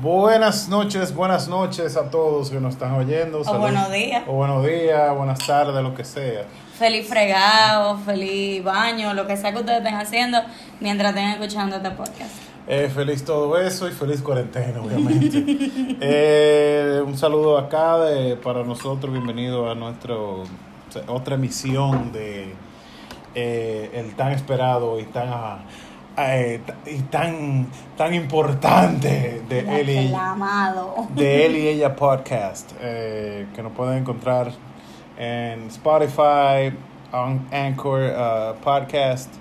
Buenas 0.00 0.68
noches, 0.68 1.14
buenas 1.14 1.48
noches 1.48 1.96
a 1.96 2.10
todos 2.10 2.50
que 2.50 2.60
nos 2.60 2.74
están 2.74 2.92
oyendo. 2.92 3.40
O 3.40 3.58
buenos 3.58 3.90
días. 3.90 4.22
O 4.26 4.32
buenos 4.32 4.66
días, 4.66 5.16
buenas 5.16 5.38
tardes, 5.46 5.82
lo 5.82 5.94
que 5.94 6.04
sea. 6.04 6.44
Feliz 6.78 7.08
fregado, 7.08 7.96
feliz 7.98 8.62
baño, 8.62 9.14
lo 9.14 9.26
que 9.26 9.36
sea 9.36 9.52
que 9.52 9.60
ustedes 9.60 9.78
estén 9.78 9.94
haciendo 9.94 10.38
mientras 10.80 11.10
estén 11.10 11.30
escuchando 11.30 11.76
este 11.76 11.90
podcast. 11.90 12.30
Eh, 12.66 12.90
feliz 12.94 13.24
todo 13.24 13.58
eso 13.58 13.88
y 13.88 13.92
feliz 13.92 14.22
cuarentena, 14.22 14.80
obviamente. 14.80 15.42
Eh, 16.00 17.02
un 17.06 17.16
saludo 17.16 17.56
acá 17.56 17.98
de, 17.98 18.36
para 18.36 18.62
nosotros, 18.64 19.12
bienvenido 19.12 19.70
a 19.70 19.74
nuestra 19.74 20.14
otra 21.06 21.36
emisión 21.36 22.12
de 22.12 22.54
eh, 23.34 23.90
el 23.94 24.14
tan 24.14 24.32
esperado 24.32 25.00
y 25.00 25.04
tan 25.04 25.64
eh, 26.16 26.60
y 26.86 26.98
tan, 27.02 27.66
tan 27.96 28.14
importante 28.14 29.42
de 29.48 29.80
él, 29.80 29.90
y, 29.90 30.14
de 31.14 31.46
él 31.46 31.56
y 31.56 31.68
ella 31.68 31.96
podcast, 31.96 32.70
eh, 32.80 33.46
que 33.54 33.62
nos 33.62 33.72
pueden 33.72 33.98
encontrar 33.98 34.52
en 35.18 35.66
Spotify, 35.68 36.72
Anchor 37.52 38.02
uh, 38.02 38.60
Podcast, 38.60 39.32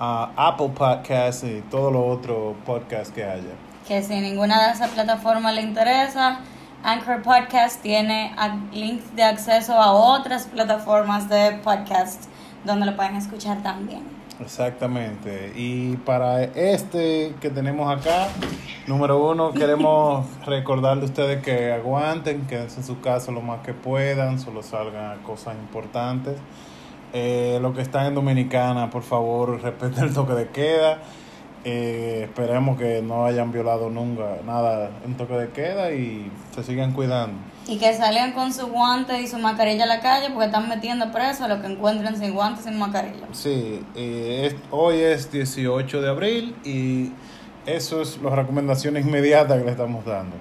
uh, 0.00 0.26
Apple 0.36 0.70
Podcast 0.70 1.44
y 1.44 1.60
todo 1.70 1.90
lo 1.90 2.06
otro 2.06 2.56
podcast 2.64 3.14
que 3.14 3.24
haya. 3.24 3.54
Que 3.86 4.02
si 4.02 4.20
ninguna 4.20 4.66
de 4.66 4.72
esas 4.72 4.90
plataformas 4.90 5.54
le 5.54 5.62
interesa, 5.62 6.40
Anchor 6.82 7.22
Podcast 7.22 7.80
tiene 7.80 8.34
links 8.72 9.14
de 9.16 9.24
acceso 9.24 9.74
a 9.74 9.92
otras 9.92 10.46
plataformas 10.46 11.28
de 11.28 11.52
podcast 11.64 12.24
donde 12.64 12.86
lo 12.86 12.96
pueden 12.96 13.16
escuchar 13.16 13.62
también. 13.62 14.17
Exactamente. 14.40 15.52
Y 15.56 15.96
para 15.98 16.44
este 16.44 17.34
que 17.40 17.50
tenemos 17.50 17.90
acá, 17.90 18.28
número 18.86 19.18
uno, 19.30 19.52
queremos 19.54 20.26
recordarle 20.46 21.02
a 21.02 21.06
ustedes 21.06 21.42
que 21.42 21.72
aguanten, 21.72 22.46
quédense 22.46 22.80
en 22.80 22.86
su 22.86 23.00
casa 23.00 23.32
lo 23.32 23.40
más 23.40 23.60
que 23.60 23.74
puedan, 23.74 24.38
solo 24.38 24.62
salgan 24.62 25.18
cosas 25.22 25.54
importantes. 25.56 26.36
Eh, 27.12 27.58
lo 27.62 27.72
que 27.72 27.80
están 27.80 28.06
en 28.06 28.14
Dominicana, 28.14 28.90
por 28.90 29.02
favor, 29.02 29.60
respeten 29.62 30.04
el 30.04 30.14
toque 30.14 30.34
de 30.34 30.48
queda. 30.48 30.98
Eh, 31.64 32.20
esperemos 32.24 32.78
que 32.78 33.02
no 33.02 33.26
hayan 33.26 33.50
violado 33.50 33.90
nunca 33.90 34.38
nada 34.46 34.90
en 35.04 35.16
toque 35.16 35.34
de 35.34 35.48
queda 35.48 35.92
y 35.92 36.30
se 36.54 36.62
sigan 36.62 36.92
cuidando. 36.92 37.38
Y 37.68 37.76
que 37.76 37.92
salgan 37.92 38.32
con 38.32 38.52
su 38.52 38.66
guante 38.68 39.20
y 39.20 39.26
su 39.26 39.38
mascarilla 39.38 39.84
a 39.84 39.86
la 39.86 40.00
calle 40.00 40.30
porque 40.30 40.46
están 40.46 40.68
metiendo 40.68 41.12
preso 41.12 41.44
a 41.44 41.48
los 41.48 41.60
que 41.60 41.66
encuentren 41.66 42.16
sin 42.16 42.32
guantes 42.32 42.64
sin 42.64 42.78
mascarilla. 42.78 43.26
Sí, 43.32 43.84
hoy 44.70 45.00
es 45.00 45.30
18 45.30 46.00
de 46.00 46.08
abril 46.08 46.56
y 46.64 47.12
eso 47.66 48.00
es 48.00 48.20
las 48.22 48.32
recomendaciones 48.32 49.06
inmediatas 49.06 49.58
que 49.58 49.64
le 49.64 49.70
estamos 49.70 50.02
dando. 50.06 50.34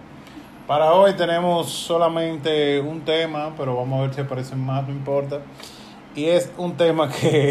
Para 0.67 0.93
hoy 0.93 1.13
tenemos 1.15 1.69
solamente 1.69 2.79
un 2.79 3.01
tema, 3.01 3.53
pero 3.57 3.75
vamos 3.75 3.99
a 3.99 4.01
ver 4.03 4.13
si 4.13 4.21
aparecen 4.21 4.59
más, 4.59 4.87
no 4.87 4.93
importa. 4.93 5.41
Y 6.15 6.25
es 6.25 6.49
un 6.57 6.75
tema 6.75 7.09
que... 7.09 7.49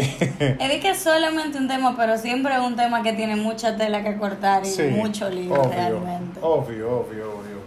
es 0.59 0.81
que 0.81 0.89
es 0.89 0.97
solamente 0.99 1.57
un 1.57 1.67
tema, 1.67 1.95
pero 1.95 2.17
siempre 2.17 2.53
es 2.53 2.59
un 2.59 2.75
tema 2.75 3.01
que 3.01 3.13
tiene 3.13 3.35
mucha 3.35 3.77
tela 3.77 4.03
que 4.03 4.17
cortar 4.17 4.63
y 4.65 4.81
mucho 4.89 5.29
lío 5.29 5.55
realmente. 5.63 6.39
Obvio, 6.41 6.99
obvio, 6.99 7.31
obvio. 7.31 7.57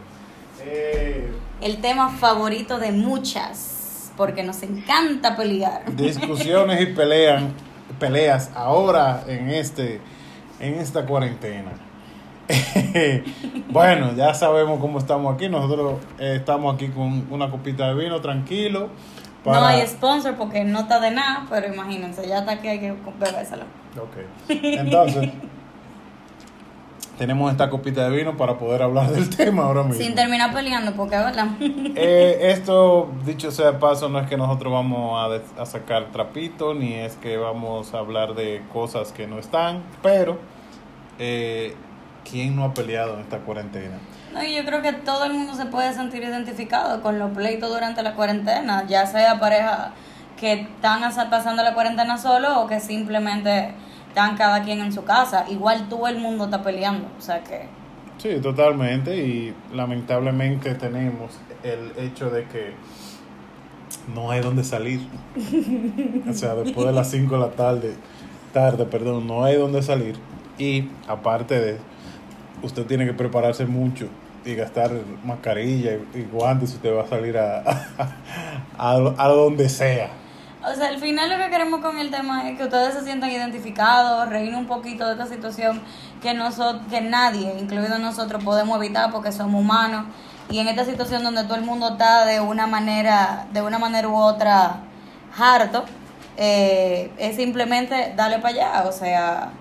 Eh, 0.63 1.31
El 1.61 1.81
tema 1.81 2.11
favorito 2.11 2.79
de 2.79 2.93
muchas, 2.93 4.13
porque 4.17 4.43
nos 4.43 4.63
encanta 4.63 5.37
pelear. 5.37 5.95
Discusiones 5.95 6.81
y 6.81 6.87
pelean, 6.87 7.53
peleas 7.99 8.51
ahora 8.55 9.25
en, 9.27 9.51
este, 9.51 10.01
en 10.59 10.75
esta 10.75 11.05
cuarentena. 11.07 11.73
bueno, 13.71 14.15
ya 14.17 14.35
sabemos 14.35 14.81
cómo 14.81 14.99
estamos 14.99 15.35
aquí. 15.35 15.49
Nosotros 15.49 16.01
eh, 16.19 16.37
estamos 16.37 16.75
aquí 16.75 16.89
con 16.89 17.27
una 17.31 17.51
copita 17.51 17.89
de 17.89 17.95
vino 17.95 18.21
tranquilo 18.21 18.91
no 19.45 19.65
hay 19.65 19.87
sponsor 19.87 20.35
porque 20.37 20.65
no 20.65 20.81
está 20.81 21.01
de 21.01 21.11
nada, 21.11 21.47
pero 21.49 21.73
imagínense, 21.73 22.27
ya 22.29 22.41
está 22.41 22.53
aquí, 22.53 22.69
hay 22.69 22.79
que 22.79 22.95
bebérselo. 23.19 23.65
Ok. 23.97 24.17
Entonces, 24.49 25.31
tenemos 27.21 27.53
esta 27.53 27.69
copita 27.69 28.09
de 28.09 28.17
vino 28.17 28.35
para 28.39 28.57
poder 28.57 28.81
hablar 28.81 29.11
del 29.11 29.29
tema 29.37 29.65
ahora 29.65 29.83
mismo. 29.83 30.03
Sin 30.03 30.15
terminar 30.15 30.55
peleando, 30.55 30.95
porque 30.95 31.19
verdad. 31.19 31.49
Eh, 31.95 32.51
esto, 32.51 33.11
dicho 33.27 33.51
sea 33.51 33.73
de 33.73 33.79
paso, 33.79 34.09
no 34.09 34.21
es 34.21 34.27
que 34.27 34.39
nosotros 34.39 34.73
vamos 34.73 35.21
a, 35.21 35.61
a 35.61 35.67
sacar 35.67 36.07
trapito, 36.13 36.73
ni 36.73 36.95
es 36.95 37.17
que 37.17 37.37
vamos 37.37 37.93
a 37.93 37.99
hablar 37.99 38.35
de 38.35 38.63
cosas 38.73 39.13
que 39.13 39.27
no 39.27 39.39
están, 39.39 39.83
pero 40.03 40.39
eh, 41.19 41.75
¿quién 42.25 42.57
no 42.57 42.65
ha 42.65 42.73
peleado 42.73 43.17
en 43.17 43.21
esta 43.21 43.41
cuarentena? 43.41 43.99
No, 44.33 44.43
yo 44.43 44.65
creo 44.65 44.81
que 44.81 44.95
todo 44.95 45.25
el 45.25 45.35
mundo 45.35 45.53
se 45.55 45.67
puede 45.67 45.93
sentir 45.93 46.23
identificado 46.23 47.03
con 47.03 47.19
los 47.19 47.33
pleitos 47.33 47.69
durante 47.69 48.03
la 48.03 48.15
cuarentena, 48.15 48.87
ya 48.87 49.05
sea 49.05 49.39
pareja 49.39 49.93
que 50.39 50.53
están 50.53 51.03
pasando 51.29 51.63
la 51.63 51.75
cuarentena 51.75 52.17
solo 52.17 52.63
o 52.63 52.67
que 52.67 52.81
simplemente 52.81 53.75
están 54.11 54.37
cada 54.37 54.63
quien 54.63 54.81
en 54.81 54.93
su 54.93 55.05
casa. 55.05 55.47
Igual 55.49 55.89
todo 55.89 56.09
el 56.09 56.19
mundo 56.19 56.45
está 56.45 56.63
peleando, 56.63 57.09
o 57.17 57.23
sea 57.23 57.43
que... 57.43 57.63
Sí, 58.19 58.39
totalmente, 58.43 59.17
y 59.17 59.55
lamentablemente 59.73 60.75
tenemos 60.75 61.39
el 61.63 61.93
hecho 61.97 62.29
de 62.29 62.45
que 62.45 62.75
no 64.15 64.31
hay 64.31 64.41
donde 64.41 64.63
salir. 64.63 65.01
o 66.29 66.33
sea, 66.35 66.55
después 66.55 66.87
de 66.87 66.93
las 66.93 67.11
5 67.11 67.35
de 67.35 67.41
la 67.41 67.51
tarde, 67.53 67.95
tarde, 68.53 68.85
perdón, 68.85 69.27
no 69.27 69.45
hay 69.45 69.57
donde 69.57 69.83
salir. 69.83 70.17
Y 70.59 70.89
aparte 71.09 71.59
de 71.59 71.79
usted 72.63 72.85
tiene 72.85 73.07
que 73.07 73.15
prepararse 73.15 73.65
mucho 73.65 74.07
y 74.45 74.55
gastar 74.55 74.91
mascarilla 75.25 75.93
y, 76.15 76.23
guantes 76.31 76.71
si 76.71 76.77
usted 76.77 76.95
va 76.95 77.05
a 77.05 77.07
salir 77.07 77.39
a, 77.39 77.63
a, 78.79 79.29
donde 79.29 79.69
sea. 79.69 80.11
O 80.63 80.75
sea, 80.75 80.89
al 80.89 80.99
final 80.99 81.31
lo 81.31 81.39
que 81.39 81.51
queremos 81.51 81.81
con 81.81 81.99
el 81.99 82.11
tema 82.11 82.49
es 82.49 82.59
que 82.59 82.65
ustedes 82.65 82.95
se 82.95 83.03
sientan 83.03 83.31
identificados, 83.31 84.29
reír 84.29 84.55
un 84.55 84.67
poquito 84.67 85.07
de 85.07 85.13
esta 85.13 85.27
situación 85.27 85.81
que, 86.21 86.35
nosotros, 86.35 86.83
que 86.91 87.01
nadie, 87.01 87.57
incluido 87.59 87.99
nosotros, 87.99 88.45
podemos 88.45 88.77
evitar 88.77 89.11
porque 89.11 89.33
somos 89.33 89.61
humanos. 89.61 90.05
Y 90.51 90.59
en 90.59 90.69
esta 90.69 90.85
situación 90.85 91.23
donde 91.23 91.45
todo 91.45 91.55
el 91.55 91.65
mundo 91.65 91.93
está 91.93 92.27
de 92.27 92.41
una 92.41 92.67
manera, 92.67 93.47
de 93.53 93.63
una 93.63 93.79
manera 93.79 94.09
u 94.09 94.17
otra 94.17 94.81
harto, 95.39 95.85
eh, 96.37 97.11
es 97.19 97.37
simplemente 97.37 98.13
darle 98.17 98.39
para 98.41 98.55
allá. 98.55 98.89
O 98.89 98.93
sea, 98.93 99.53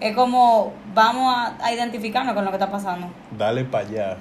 es 0.00 0.16
como 0.16 0.72
vamos 0.94 1.34
a, 1.60 1.72
identificarnos 1.72 2.34
con 2.34 2.44
lo 2.44 2.50
que 2.50 2.56
está 2.56 2.70
pasando. 2.70 3.08
Dale 3.36 3.64
para 3.64 3.86
allá. 3.86 4.16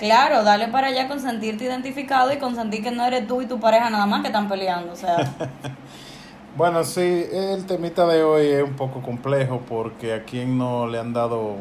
Claro, 0.00 0.44
dale 0.44 0.68
para 0.68 0.86
allá 0.86 1.08
con 1.08 1.20
sentirte 1.20 1.64
identificado 1.64 2.32
y 2.32 2.38
con 2.38 2.54
sentir 2.54 2.82
que 2.82 2.90
no 2.90 3.04
eres 3.04 3.26
tú 3.26 3.42
y 3.42 3.46
tu 3.46 3.60
pareja 3.60 3.90
nada 3.90 4.06
más 4.06 4.22
que 4.22 4.28
están 4.28 4.48
peleando, 4.48 4.94
o 4.94 4.96
sea. 4.96 5.18
bueno, 6.56 6.84
sí, 6.84 7.26
el 7.30 7.66
temita 7.66 8.06
de 8.06 8.22
hoy 8.22 8.46
es 8.46 8.62
un 8.62 8.76
poco 8.76 9.02
complejo 9.02 9.60
porque 9.68 10.14
a 10.14 10.24
quien 10.24 10.56
no 10.56 10.86
le 10.86 10.98
han 10.98 11.12
dado, 11.12 11.56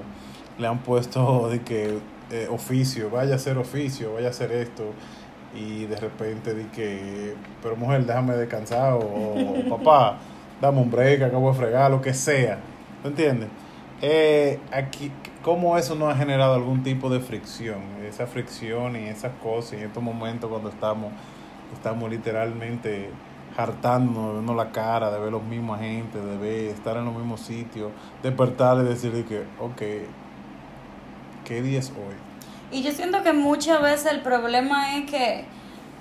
le 0.58 0.68
han 0.68 0.78
puesto 0.80 1.50
de 1.50 1.64
que 1.64 2.00
eh, 2.32 2.48
oficio, 2.50 3.10
vaya 3.10 3.36
a 3.36 3.40
ser 3.40 3.58
oficio, 3.58 4.14
vaya 4.14 4.28
a 4.28 4.30
hacer 4.30 4.54
esto 4.54 4.86
y 5.54 5.84
de 5.88 5.98
repente 5.98 6.54
di 6.54 6.64
que, 6.68 7.36
pero 7.62 7.76
mujer, 7.76 8.06
déjame 8.06 8.36
descansar 8.38 8.94
o, 8.94 9.00
o 9.00 9.70
papá, 9.78 10.18
dame 10.62 10.80
un 10.80 10.90
break, 10.90 11.24
acabo 11.24 11.52
de 11.52 11.58
fregar, 11.58 11.92
lo 11.92 12.00
que 12.00 12.14
sea, 12.14 12.58
¿me 13.04 13.10
entiendes? 13.10 13.50
Eh, 14.02 14.60
aquí, 14.72 15.12
¿Cómo 15.50 15.76
eso 15.80 15.96
no 15.96 16.08
ha 16.08 16.16
generado 16.16 16.54
algún 16.54 16.84
tipo 16.84 17.10
de 17.10 17.20
fricción? 17.20 17.82
Esa 18.08 18.28
fricción 18.28 18.96
y 18.96 19.08
esas 19.08 19.32
cosas, 19.42 19.74
en 19.74 19.80
estos 19.80 20.04
momentos 20.04 20.48
cuando 20.48 20.70
estamos, 20.70 21.12
estamos 21.74 22.08
literalmente 22.08 23.10
hartándonos, 23.58 24.28
de 24.28 24.34
vernos 24.36 24.56
la 24.56 24.72
cara, 24.72 25.10
de 25.10 25.20
ver 25.20 25.32
los 25.32 25.42
mismos 25.42 25.80
agentes, 25.80 26.24
de 26.24 26.38
ver, 26.38 26.66
estar 26.66 26.98
en 26.98 27.06
los 27.06 27.16
mismos 27.16 27.42
sitios, 27.42 27.92
despertar 28.22 28.78
y 28.78 28.90
decir 28.90 29.26
que, 29.26 29.40
ok, 29.60 29.82
¿qué 31.46 31.62
día 31.64 31.80
es 31.80 31.90
hoy? 31.90 32.14
Y 32.72 32.84
yo 32.84 32.92
siento 32.92 33.24
que 33.24 33.34
muchas 33.34 33.82
veces 33.82 34.12
el 34.12 34.22
problema 34.22 34.98
es 34.98 35.10
que 35.10 35.46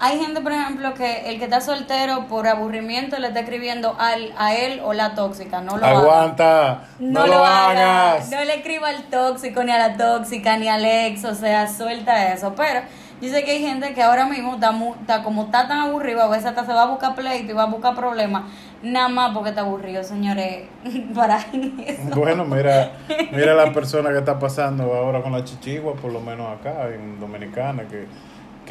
hay 0.00 0.18
gente, 0.18 0.40
por 0.40 0.52
ejemplo, 0.52 0.94
que 0.94 1.28
el 1.28 1.38
que 1.38 1.44
está 1.44 1.60
soltero 1.60 2.26
por 2.28 2.46
aburrimiento 2.46 3.18
le 3.18 3.28
está 3.28 3.40
escribiendo 3.40 3.96
al, 3.98 4.32
a 4.38 4.54
él 4.54 4.80
o 4.84 4.92
la 4.92 5.14
tóxica. 5.14 5.60
No 5.60 5.76
lo 5.76 5.84
Aguanta, 5.84 6.84
no, 6.98 7.26
lo, 7.26 7.44
hagas. 7.44 8.30
No 8.30 8.44
le 8.44 8.56
escriba 8.56 8.88
al 8.88 9.04
tóxico, 9.04 9.64
ni 9.64 9.72
a 9.72 9.78
la 9.78 9.96
tóxica, 9.96 10.56
ni 10.56 10.68
al 10.68 10.84
ex, 10.84 11.24
o 11.24 11.34
sea, 11.34 11.66
suelta 11.66 12.32
eso. 12.32 12.54
Pero 12.56 12.82
dice 13.20 13.42
que 13.44 13.52
hay 13.52 13.60
gente 13.60 13.92
que 13.94 14.02
ahora 14.02 14.26
mismo 14.26 14.54
está, 14.54 14.72
está 15.00 15.22
como 15.22 15.44
está 15.44 15.66
tan 15.66 15.80
aburrido, 15.80 16.22
a 16.22 16.28
veces 16.28 16.46
hasta 16.46 16.64
se 16.64 16.72
va 16.72 16.82
a 16.82 16.86
buscar 16.86 17.14
pleito 17.14 17.50
y 17.50 17.54
va 17.54 17.64
a 17.64 17.66
buscar 17.66 17.96
problemas, 17.96 18.44
nada 18.82 19.08
más 19.08 19.34
porque 19.34 19.50
está 19.50 19.62
aburrido, 19.62 20.04
señores. 20.04 20.68
Para 21.14 21.38
eso. 21.38 22.02
Bueno, 22.14 22.44
mira, 22.44 22.92
mira 23.32 23.54
la 23.54 23.72
persona 23.74 24.10
que 24.10 24.18
está 24.18 24.38
pasando 24.38 24.94
ahora 24.94 25.22
con 25.22 25.32
la 25.32 25.42
chichigua, 25.42 25.94
por 25.94 26.12
lo 26.12 26.20
menos 26.20 26.46
acá 26.58 26.88
en 26.94 27.18
Dominicana, 27.18 27.82
que 27.88 28.06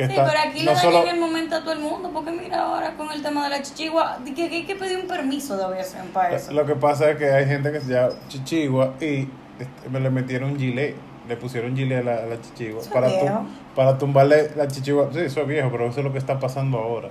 sí, 0.05 0.13
pero 0.15 0.39
aquí 0.45 0.59
le 0.59 0.73
dan 0.73 0.93
en 0.95 1.07
el 1.07 1.19
momento 1.19 1.55
a 1.55 1.61
todo 1.61 1.71
el 1.71 1.79
mundo, 1.79 2.11
porque 2.13 2.31
mira 2.31 2.59
ahora 2.65 2.93
con 2.97 3.09
el 3.11 3.23
tema 3.23 3.45
de 3.45 3.49
la 3.49 3.61
chichigua, 3.63 4.19
que, 4.35 4.43
hay 4.43 4.65
que 4.65 4.75
pedir 4.75 4.99
un 4.99 5.07
permiso 5.07 5.57
de 5.57 5.63
aviación 5.63 6.07
para 6.07 6.35
eso. 6.35 6.51
Lo 6.51 6.65
que 6.65 6.75
pasa 6.75 7.09
es 7.09 7.17
que 7.17 7.31
hay 7.31 7.45
gente 7.47 7.71
que 7.71 7.79
se 7.81 7.93
llama 7.93 8.13
chichigua 8.27 8.93
y 9.01 9.27
este, 9.59 9.89
me 9.89 9.99
le 9.99 10.09
metieron 10.09 10.57
gilet. 10.59 10.95
le 11.27 11.35
pusieron 11.37 11.75
gilet 11.75 12.01
a 12.01 12.03
la, 12.03 12.17
a 12.23 12.25
la 12.27 12.41
chichigua 12.41 12.79
Eso 12.81 12.89
es 12.89 12.93
para, 12.93 13.07
tu- 13.07 13.19
viejo. 13.21 13.45
para 13.75 13.97
tumbarle 13.97 14.51
la 14.55 14.67
chichigua. 14.67 15.09
Sí, 15.13 15.19
eso 15.21 15.41
es 15.41 15.47
viejo, 15.47 15.69
pero 15.71 15.87
eso 15.87 15.99
es 15.99 16.05
lo 16.05 16.11
que 16.11 16.19
está 16.19 16.39
pasando 16.39 16.77
ahora. 16.77 17.09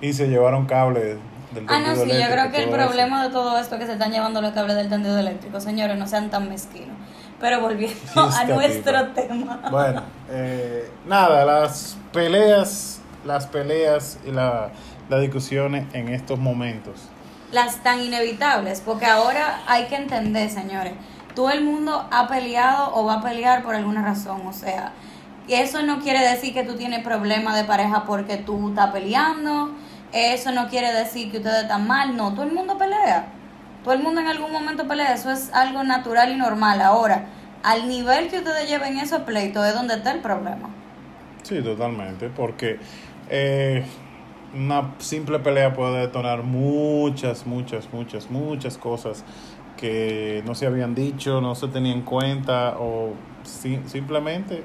Y 0.00 0.12
se 0.12 0.28
llevaron 0.28 0.66
cables 0.66 1.16
del 1.54 1.64
Ah, 1.66 1.80
no, 1.80 1.94
sí, 1.96 2.08
yo 2.08 2.30
creo 2.30 2.50
que 2.52 2.58
el 2.58 2.66
todo 2.66 2.76
eso. 2.76 2.86
problema 2.86 3.24
de 3.24 3.30
todo 3.30 3.58
esto 3.58 3.74
es 3.76 3.80
que 3.80 3.86
se 3.86 3.92
están 3.94 4.12
llevando 4.12 4.40
los 4.42 4.52
cables 4.52 4.76
del 4.76 4.88
tendido 4.88 5.18
eléctrico. 5.18 5.60
Señores, 5.60 5.96
no 5.96 6.06
sean 6.06 6.30
tan 6.30 6.48
mezquinos. 6.48 6.94
Pero 7.40 7.60
volviendo 7.60 7.98
a 8.16 8.44
nuestro 8.44 9.08
tema. 9.08 9.60
Bueno, 9.70 10.02
eh, 10.30 10.90
nada, 11.06 11.44
las 11.44 11.96
peleas, 12.12 13.00
las 13.24 13.46
peleas 13.46 14.18
y 14.26 14.30
la, 14.30 14.70
las 15.08 15.20
discusiones 15.20 15.86
en 15.94 16.08
estos 16.08 16.38
momentos. 16.38 17.00
Las 17.52 17.82
tan 17.82 18.02
inevitables, 18.02 18.82
porque 18.84 19.06
ahora 19.06 19.62
hay 19.66 19.86
que 19.86 19.96
entender, 19.96 20.50
señores, 20.50 20.92
todo 21.34 21.50
el 21.50 21.64
mundo 21.64 22.06
ha 22.10 22.28
peleado 22.28 22.94
o 22.94 23.04
va 23.04 23.14
a 23.14 23.22
pelear 23.22 23.62
por 23.62 23.74
alguna 23.74 24.02
razón, 24.02 24.46
o 24.46 24.52
sea, 24.52 24.92
eso 25.48 25.82
no 25.82 26.00
quiere 26.00 26.20
decir 26.20 26.52
que 26.52 26.64
tú 26.64 26.74
tienes 26.74 27.02
problemas 27.02 27.56
de 27.56 27.64
pareja 27.64 28.04
porque 28.04 28.36
tú 28.36 28.70
estás 28.70 28.90
peleando, 28.90 29.70
eso 30.12 30.52
no 30.52 30.68
quiere 30.68 30.92
decir 30.92 31.30
que 31.30 31.38
ustedes 31.38 31.62
están 31.62 31.86
mal, 31.86 32.16
no, 32.16 32.32
todo 32.32 32.42
el 32.42 32.52
mundo 32.52 32.76
pelea, 32.76 33.28
todo 33.88 33.96
el 33.96 34.02
mundo 34.02 34.20
en 34.20 34.26
algún 34.26 34.52
momento 34.52 34.86
pelea, 34.86 35.14
eso 35.14 35.30
es 35.30 35.50
algo 35.54 35.82
natural 35.82 36.30
y 36.30 36.36
normal, 36.36 36.82
ahora, 36.82 37.24
al 37.62 37.88
nivel 37.88 38.28
que 38.28 38.36
ustedes 38.36 38.68
lleven 38.68 38.98
esos 38.98 39.22
pleitos 39.22 39.64
es 39.66 39.72
donde 39.72 39.94
está 39.94 40.10
el 40.12 40.20
problema. 40.20 40.68
Sí, 41.42 41.62
totalmente, 41.62 42.28
porque 42.28 42.78
eh, 43.30 43.82
una 44.54 44.92
simple 44.98 45.38
pelea 45.38 45.72
puede 45.72 46.00
detonar 46.00 46.42
muchas, 46.42 47.46
muchas, 47.46 47.88
muchas, 47.90 48.30
muchas 48.30 48.76
cosas 48.76 49.24
que 49.78 50.42
no 50.44 50.54
se 50.54 50.66
habían 50.66 50.94
dicho, 50.94 51.40
no 51.40 51.54
se 51.54 51.68
tenían 51.68 51.98
en 52.00 52.02
cuenta 52.04 52.76
o 52.78 53.14
si- 53.42 53.80
simplemente 53.86 54.64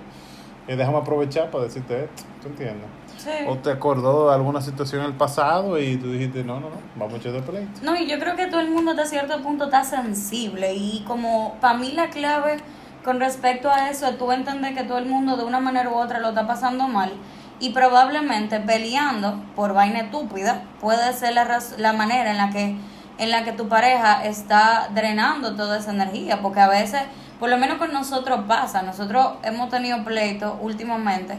eh, 0.67 0.75
déjame 0.75 0.97
aprovechar 0.97 1.49
para 1.49 1.63
decirte 1.63 2.03
esto, 2.03 2.23
¿tú 2.41 2.49
entiendes? 2.49 2.87
Sí. 3.23 3.29
O 3.47 3.57
te 3.57 3.71
acordó 3.71 4.29
de 4.29 4.35
alguna 4.35 4.61
situación 4.61 5.01
en 5.01 5.07
el 5.07 5.13
pasado 5.13 5.79
y 5.79 5.95
tú 5.95 6.11
dijiste, 6.11 6.43
no, 6.43 6.59
no, 6.59 6.69
no, 6.69 6.75
vamos 6.97 7.13
a 7.13 7.17
echar 7.17 7.31
de 7.31 7.41
pleito. 7.41 7.79
No, 7.81 7.95
y 7.95 8.05
yo 8.05 8.19
creo 8.19 8.35
que 8.35 8.47
todo 8.47 8.59
el 8.59 8.69
mundo 8.69 8.91
hasta 8.91 9.05
cierto 9.05 9.41
punto 9.41 9.65
está 9.65 9.85
sensible 9.85 10.73
y 10.73 11.05
como 11.07 11.55
para 11.61 11.77
mí 11.77 11.93
la 11.93 12.09
clave 12.09 12.57
con 13.05 13.19
respecto 13.19 13.69
a 13.69 13.89
eso 13.89 14.07
es 14.07 14.17
tú 14.17 14.31
entender 14.31 14.73
que 14.73 14.83
todo 14.83 14.97
el 14.97 15.05
mundo 15.05 15.37
de 15.37 15.43
una 15.43 15.59
manera 15.61 15.89
u 15.89 15.95
otra 15.95 16.19
lo 16.19 16.29
está 16.29 16.47
pasando 16.47 16.87
mal 16.87 17.13
y 17.59 17.69
probablemente 17.69 18.59
peleando 18.59 19.41
por 19.55 19.73
vaina 19.73 20.01
estúpida 20.01 20.63
puede 20.81 21.13
ser 21.13 21.33
la, 21.33 21.59
la 21.77 21.93
manera 21.93 22.31
en 22.31 22.37
la 22.37 22.49
que 22.49 22.75
en 23.19 23.29
la 23.29 23.43
que 23.43 23.51
tu 23.51 23.67
pareja 23.67 24.25
está 24.25 24.89
drenando 24.93 25.55
toda 25.55 25.77
esa 25.77 25.91
energía 25.91 26.41
porque 26.41 26.59
a 26.59 26.67
veces 26.67 27.03
por 27.39 27.49
lo 27.49 27.57
menos 27.57 27.77
con 27.77 27.93
nosotros 27.93 28.41
pasa 28.47 28.81
nosotros 28.81 29.35
hemos 29.43 29.69
tenido 29.69 30.03
pleitos 30.03 30.53
últimamente 30.61 31.37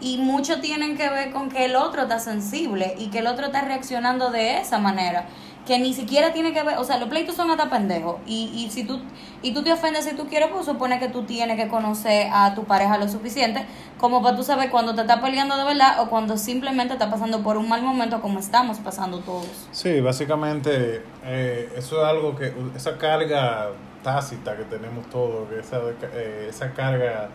y 0.00 0.18
mucho 0.18 0.60
tienen 0.60 0.96
que 0.96 1.08
ver 1.08 1.32
con 1.32 1.48
que 1.48 1.64
el 1.64 1.76
otro 1.76 2.02
está 2.02 2.18
sensible 2.18 2.94
y 2.98 3.08
que 3.08 3.20
el 3.20 3.26
otro 3.26 3.46
está 3.46 3.62
reaccionando 3.62 4.30
de 4.30 4.58
esa 4.60 4.78
manera 4.78 5.26
que 5.66 5.78
ni 5.78 5.92
siquiera 5.92 6.32
tiene 6.32 6.52
que 6.52 6.62
ver, 6.62 6.78
o 6.78 6.84
sea, 6.84 6.96
los 6.98 7.08
pleitos 7.08 7.34
son 7.34 7.50
hasta 7.50 7.68
pendejos 7.68 8.16
y, 8.24 8.52
y 8.54 8.70
si 8.70 8.84
tú 8.84 9.00
y 9.42 9.52
tú 9.52 9.62
te 9.62 9.72
ofendes 9.72 10.04
si 10.04 10.14
tú 10.14 10.26
quieres, 10.28 10.48
pues 10.52 10.64
supone 10.64 10.98
que 10.98 11.08
tú 11.08 11.24
tienes 11.24 11.56
que 11.56 11.68
conocer 11.68 12.28
a 12.32 12.54
tu 12.54 12.64
pareja 12.64 12.96
lo 12.98 13.08
suficiente 13.08 13.66
como 13.98 14.22
para 14.22 14.36
tú 14.36 14.42
saber 14.42 14.70
cuando 14.70 14.94
te 14.94 15.02
está 15.02 15.20
peleando 15.20 15.56
de 15.56 15.64
verdad 15.64 16.00
o 16.00 16.08
cuando 16.08 16.36
simplemente 16.36 16.94
está 16.94 17.10
pasando 17.10 17.42
por 17.42 17.56
un 17.56 17.68
mal 17.68 17.82
momento 17.82 18.22
como 18.22 18.38
estamos 18.38 18.78
pasando 18.78 19.18
todos. 19.18 19.68
Sí, 19.72 20.00
básicamente 20.00 21.02
eh, 21.24 21.72
eso 21.76 22.00
es 22.00 22.08
algo 22.08 22.36
que, 22.36 22.54
esa 22.74 22.96
carga 22.96 23.70
tácita 24.02 24.56
que 24.56 24.64
tenemos 24.64 25.08
todos, 25.10 25.48
que 25.48 25.58
esa, 25.58 25.80
eh, 26.14 26.46
esa 26.48 26.72
carga 26.72 27.28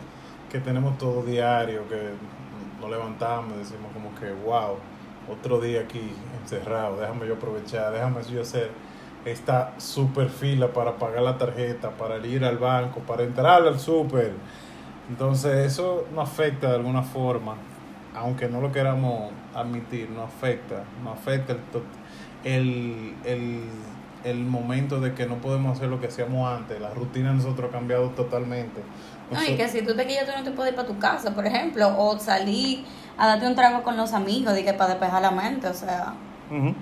que 0.49 0.59
tenemos 0.59 0.97
todo 0.97 1.23
diario, 1.23 1.87
que 1.87 2.11
nos 2.81 2.89
levantamos 2.89 3.53
y 3.55 3.59
decimos 3.59 3.91
como 3.93 4.13
que, 4.15 4.31
wow, 4.31 4.77
otro 5.31 5.61
día 5.61 5.81
aquí 5.81 6.01
encerrado, 6.41 6.99
déjame 6.99 7.27
yo 7.27 7.35
aprovechar, 7.35 7.93
déjame 7.93 8.23
yo 8.23 8.41
hacer 8.41 8.71
esta 9.23 9.73
super 9.77 10.29
fila 10.29 10.73
para 10.73 10.97
pagar 10.97 11.21
la 11.21 11.37
tarjeta, 11.37 11.91
para 11.91 12.17
ir 12.25 12.43
al 12.43 12.57
banco, 12.57 13.01
para 13.01 13.23
entrar 13.23 13.61
al 13.61 13.79
súper. 13.79 14.33
Entonces 15.09 15.65
eso 15.65 16.07
nos 16.13 16.29
afecta 16.29 16.69
de 16.69 16.75
alguna 16.75 17.03
forma, 17.03 17.55
aunque 18.15 18.47
no 18.47 18.61
lo 18.61 18.71
queramos 18.71 19.31
admitir, 19.53 20.09
no 20.09 20.23
afecta, 20.23 20.83
no 21.03 21.11
afecta 21.11 21.55
el, 22.43 23.13
el, 23.25 23.63
el, 24.23 24.45
momento 24.45 24.99
de 24.99 25.13
que 25.13 25.25
no 25.25 25.35
podemos 25.35 25.77
hacer 25.77 25.89
lo 25.89 25.99
que 25.99 26.07
hacíamos 26.07 26.51
antes, 26.51 26.79
la 26.79 26.91
rutina 26.93 27.33
nosotros 27.33 27.69
ha 27.69 27.71
cambiado 27.71 28.09
totalmente. 28.11 28.81
No, 29.31 29.43
y 29.43 29.55
que 29.55 29.67
si 29.69 29.81
tú 29.81 29.95
te 29.95 30.05
quillas, 30.05 30.25
tú 30.25 30.31
no 30.37 30.43
te 30.43 30.51
puedes 30.51 30.71
ir 30.71 30.75
para 30.75 30.87
tu 30.87 30.99
casa, 30.99 31.33
por 31.33 31.45
ejemplo, 31.45 31.95
o 31.97 32.19
salir 32.19 32.83
a 33.17 33.27
darte 33.27 33.47
un 33.47 33.55
trago 33.55 33.81
con 33.81 33.95
los 33.97 34.13
amigos, 34.13 34.57
y 34.57 34.63
que 34.63 34.73
para 34.73 34.91
despejar 34.91 35.21
la 35.21 35.31
mente, 35.31 35.67
o 35.67 35.73
sea. 35.73 36.13
Ujú. 36.49 36.75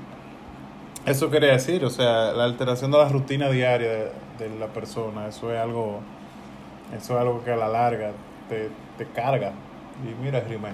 Eso 1.05 1.29
quería 1.29 1.53
decir, 1.53 1.85
o 1.85 1.89
sea, 1.89 2.33
la 2.33 2.43
alteración 2.43 2.91
de 2.91 2.97
la 2.97 3.07
rutina 3.07 3.49
diaria 3.49 3.89
de, 3.89 4.11
de 4.39 4.59
la 4.59 4.67
persona, 4.67 5.27
eso 5.27 5.53
es 5.53 5.59
algo, 5.59 5.99
eso 6.95 7.13
es 7.13 7.19
algo 7.19 7.43
que 7.43 7.51
a 7.51 7.55
la 7.55 7.67
larga 7.67 8.11
te, 8.49 8.69
te 8.97 9.05
carga. 9.05 9.53
Y 10.03 10.23
mira, 10.23 10.39
rime. 10.41 10.69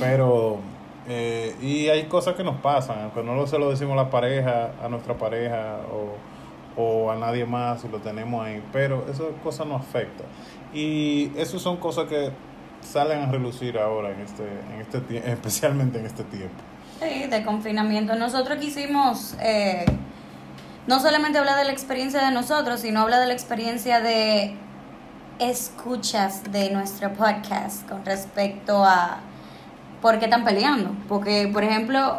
Pero, 0.00 0.58
eh, 1.06 1.54
y 1.60 1.88
hay 1.88 2.04
cosas 2.04 2.34
que 2.34 2.44
nos 2.44 2.56
pasan, 2.56 3.00
aunque 3.02 3.22
no 3.22 3.34
lo, 3.34 3.46
se 3.46 3.58
lo 3.58 3.70
decimos 3.70 3.92
a 3.92 4.04
la 4.04 4.10
pareja, 4.10 4.70
a 4.82 4.88
nuestra 4.88 5.14
pareja 5.14 5.78
o, 5.92 6.16
o 6.76 7.10
a 7.10 7.16
nadie 7.16 7.44
más 7.44 7.82
si 7.82 7.88
lo 7.88 7.98
tenemos 7.98 8.44
ahí, 8.44 8.62
pero 8.72 9.06
esas 9.10 9.26
cosas 9.42 9.66
nos 9.66 9.80
afectan. 9.80 10.26
Y 10.72 11.30
eso 11.36 11.58
son 11.58 11.76
cosas 11.76 12.08
que 12.08 12.30
salen 12.80 13.20
a 13.20 13.26
relucir 13.26 13.78
ahora 13.78 14.10
en 14.10 14.20
este, 14.20 14.42
en 14.42 14.80
este 14.80 15.30
especialmente 15.32 15.98
en 15.98 16.06
este 16.06 16.24
tiempo. 16.24 16.62
Sí, 17.00 17.26
de 17.28 17.44
confinamiento. 17.44 18.14
Nosotros 18.14 18.58
quisimos 18.58 19.36
eh, 19.40 19.84
no 20.86 21.00
solamente 21.00 21.38
hablar 21.38 21.58
de 21.58 21.64
la 21.64 21.72
experiencia 21.72 22.24
de 22.24 22.30
nosotros, 22.30 22.80
sino 22.80 23.00
hablar 23.00 23.20
de 23.20 23.26
la 23.26 23.32
experiencia 23.32 24.00
de 24.00 24.56
escuchas 25.38 26.44
de 26.52 26.70
nuestro 26.70 27.12
podcast 27.12 27.88
con 27.88 28.04
respecto 28.04 28.84
a 28.84 29.18
por 30.00 30.18
qué 30.18 30.26
están 30.26 30.44
peleando. 30.44 30.94
Porque, 31.08 31.50
por 31.52 31.64
ejemplo, 31.64 32.18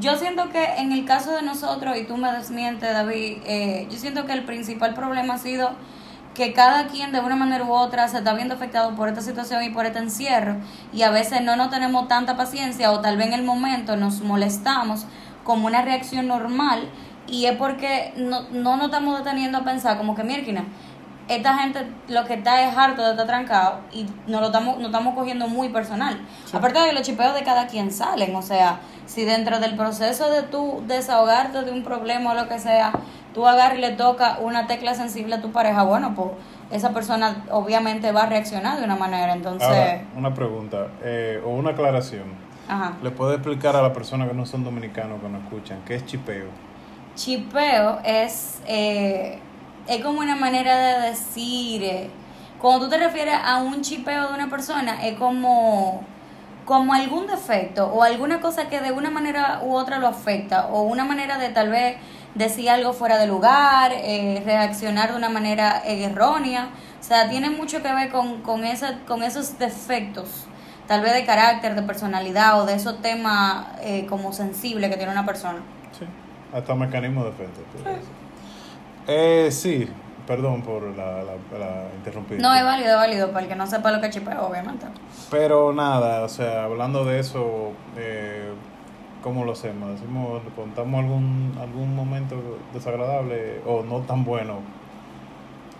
yo 0.00 0.16
siento 0.16 0.50
que 0.50 0.64
en 0.76 0.92
el 0.92 1.04
caso 1.04 1.34
de 1.34 1.42
nosotros, 1.42 1.96
y 1.96 2.04
tú 2.04 2.16
me 2.16 2.30
desmientes, 2.30 2.92
David, 2.92 3.38
eh, 3.46 3.88
yo 3.90 3.98
siento 3.98 4.26
que 4.26 4.32
el 4.32 4.44
principal 4.44 4.94
problema 4.94 5.34
ha 5.34 5.38
sido 5.38 5.70
que 6.34 6.52
cada 6.52 6.86
quien 6.86 7.10
de 7.10 7.18
una 7.18 7.34
manera 7.34 7.64
u 7.64 7.72
otra 7.72 8.06
se 8.06 8.18
está 8.18 8.32
viendo 8.34 8.54
afectado 8.54 8.94
por 8.94 9.08
esta 9.08 9.22
situación 9.22 9.64
y 9.64 9.70
por 9.70 9.86
este 9.86 9.98
encierro 9.98 10.56
y 10.92 11.02
a 11.02 11.10
veces 11.10 11.42
no 11.42 11.56
nos 11.56 11.70
tenemos 11.70 12.06
tanta 12.06 12.36
paciencia 12.36 12.92
o 12.92 13.00
tal 13.00 13.16
vez 13.16 13.26
en 13.26 13.32
el 13.32 13.42
momento 13.42 13.96
nos 13.96 14.20
molestamos 14.20 15.06
como 15.42 15.66
una 15.66 15.82
reacción 15.82 16.28
normal 16.28 16.88
y 17.26 17.46
es 17.46 17.56
porque 17.56 18.12
no, 18.16 18.42
no 18.52 18.76
nos 18.76 18.86
estamos 18.86 19.18
deteniendo 19.18 19.58
a 19.58 19.64
pensar 19.64 19.98
como 19.98 20.14
que 20.14 20.22
mierquina 20.22 20.64
esta 21.28 21.58
gente 21.58 21.86
lo 22.08 22.24
que 22.24 22.34
está 22.34 22.68
es 22.68 22.76
harto 22.76 23.02
de 23.02 23.10
estar 23.10 23.26
trancado 23.26 23.80
y 23.92 24.06
nos 24.26 24.40
lo 24.40 24.46
estamos, 24.46 24.76
nos 24.78 24.86
estamos 24.86 25.14
cogiendo 25.14 25.46
muy 25.46 25.68
personal. 25.68 26.18
Aparte 26.52 26.78
de 26.80 26.86
que 26.88 26.92
los 26.94 27.02
chipeos 27.02 27.34
de 27.34 27.42
cada 27.42 27.66
quien 27.66 27.92
salen, 27.92 28.34
o 28.34 28.42
sea, 28.42 28.80
si 29.06 29.24
dentro 29.24 29.60
del 29.60 29.76
proceso 29.76 30.30
de 30.30 30.42
tú 30.42 30.82
desahogarte 30.86 31.62
de 31.62 31.70
un 31.70 31.84
problema 31.84 32.32
o 32.32 32.34
lo 32.34 32.48
que 32.48 32.58
sea, 32.58 32.92
tú 33.34 33.46
agarras 33.46 33.78
y 33.78 33.80
le 33.82 33.90
toca 33.90 34.38
una 34.40 34.66
tecla 34.66 34.94
sensible 34.94 35.34
a 35.34 35.40
tu 35.42 35.52
pareja, 35.52 35.82
bueno, 35.82 36.14
pues 36.14 36.30
esa 36.70 36.90
persona 36.90 37.44
obviamente 37.50 38.10
va 38.12 38.22
a 38.22 38.26
reaccionar 38.26 38.78
de 38.78 38.84
una 38.84 38.96
manera, 38.96 39.32
entonces, 39.34 39.68
Ahora, 39.68 40.00
una 40.16 40.34
pregunta 40.34 40.88
eh, 41.02 41.42
o 41.44 41.50
una 41.50 41.70
aclaración. 41.70 42.24
ajá. 42.68 42.94
¿Le 43.02 43.10
puede 43.10 43.34
explicar 43.34 43.76
a 43.76 43.82
las 43.82 43.92
personas 43.92 44.28
que 44.28 44.34
no 44.34 44.46
son 44.46 44.64
dominicanos, 44.64 45.20
que 45.20 45.28
no 45.28 45.38
escuchan, 45.38 45.78
qué 45.86 45.94
es 45.96 46.06
chipeo? 46.06 46.46
Chipeo 47.14 47.98
es, 48.04 48.60
eh, 48.66 49.40
es 49.88 50.04
como 50.04 50.20
una 50.20 50.36
manera 50.36 50.76
de 50.76 51.08
decir, 51.10 51.82
eh, 51.82 52.10
cuando 52.60 52.84
tú 52.84 52.90
te 52.90 52.98
refieres 52.98 53.36
a 53.42 53.58
un 53.58 53.80
chipeo 53.80 54.28
de 54.28 54.34
una 54.34 54.50
persona, 54.50 55.06
es 55.06 55.16
como, 55.16 56.02
como 56.64 56.92
algún 56.92 57.26
defecto 57.26 57.86
o 57.86 58.02
alguna 58.02 58.40
cosa 58.40 58.68
que 58.68 58.80
de 58.80 58.92
una 58.92 59.10
manera 59.10 59.60
u 59.62 59.74
otra 59.74 59.98
lo 59.98 60.06
afecta 60.06 60.66
o 60.66 60.82
una 60.82 61.04
manera 61.04 61.38
de 61.38 61.48
tal 61.48 61.70
vez 61.70 61.96
decir 62.34 62.68
algo 62.68 62.92
fuera 62.92 63.16
de 63.16 63.26
lugar, 63.26 63.92
eh, 63.94 64.42
reaccionar 64.44 65.12
de 65.12 65.16
una 65.16 65.30
manera 65.30 65.82
errónea. 65.84 66.68
O 67.00 67.02
sea, 67.02 67.28
tiene 67.30 67.48
mucho 67.48 67.82
que 67.82 67.94
ver 67.94 68.10
con, 68.10 68.42
con, 68.42 68.64
esa, 68.64 68.98
con 69.06 69.22
esos 69.22 69.58
defectos, 69.58 70.46
tal 70.86 71.00
vez 71.00 71.14
de 71.14 71.24
carácter, 71.24 71.74
de 71.74 71.82
personalidad 71.82 72.60
o 72.60 72.66
de 72.66 72.74
esos 72.74 73.00
temas 73.00 73.66
eh, 73.80 74.04
como 74.06 74.32
sensibles 74.32 74.90
que 74.90 74.96
tiene 74.96 75.12
una 75.12 75.24
persona. 75.24 75.60
Sí, 75.98 76.04
hasta 76.52 76.74
mecanismo 76.74 77.24
de 77.24 77.30
defensa. 77.30 77.60
Eh, 79.08 79.48
sí, 79.50 79.88
perdón 80.26 80.62
por 80.62 80.82
la, 80.96 81.22
la, 81.22 81.58
la 81.58 81.82
interrumpir. 81.96 82.40
No, 82.40 82.54
es 82.54 82.62
válido, 82.64 82.90
es 82.90 82.96
válido, 82.96 83.28
para 83.28 83.40
el 83.42 83.48
que 83.48 83.56
no 83.56 83.66
sepa 83.66 83.90
lo 83.90 84.00
que 84.00 84.10
chipeo, 84.10 84.46
obviamente. 84.46 84.86
Pero 85.30 85.72
nada, 85.72 86.24
o 86.24 86.28
sea, 86.28 86.64
hablando 86.64 87.04
de 87.04 87.18
eso, 87.18 87.72
eh, 87.96 88.52
¿cómo 89.22 89.44
lo 89.44 89.52
hacemos? 89.52 89.90
¿Decimos, 89.92 90.42
¿Contamos 90.54 91.00
algún, 91.02 91.56
algún 91.60 91.96
momento 91.96 92.36
desagradable 92.74 93.60
o 93.66 93.82
no 93.82 94.00
tan 94.00 94.24
bueno 94.24 94.60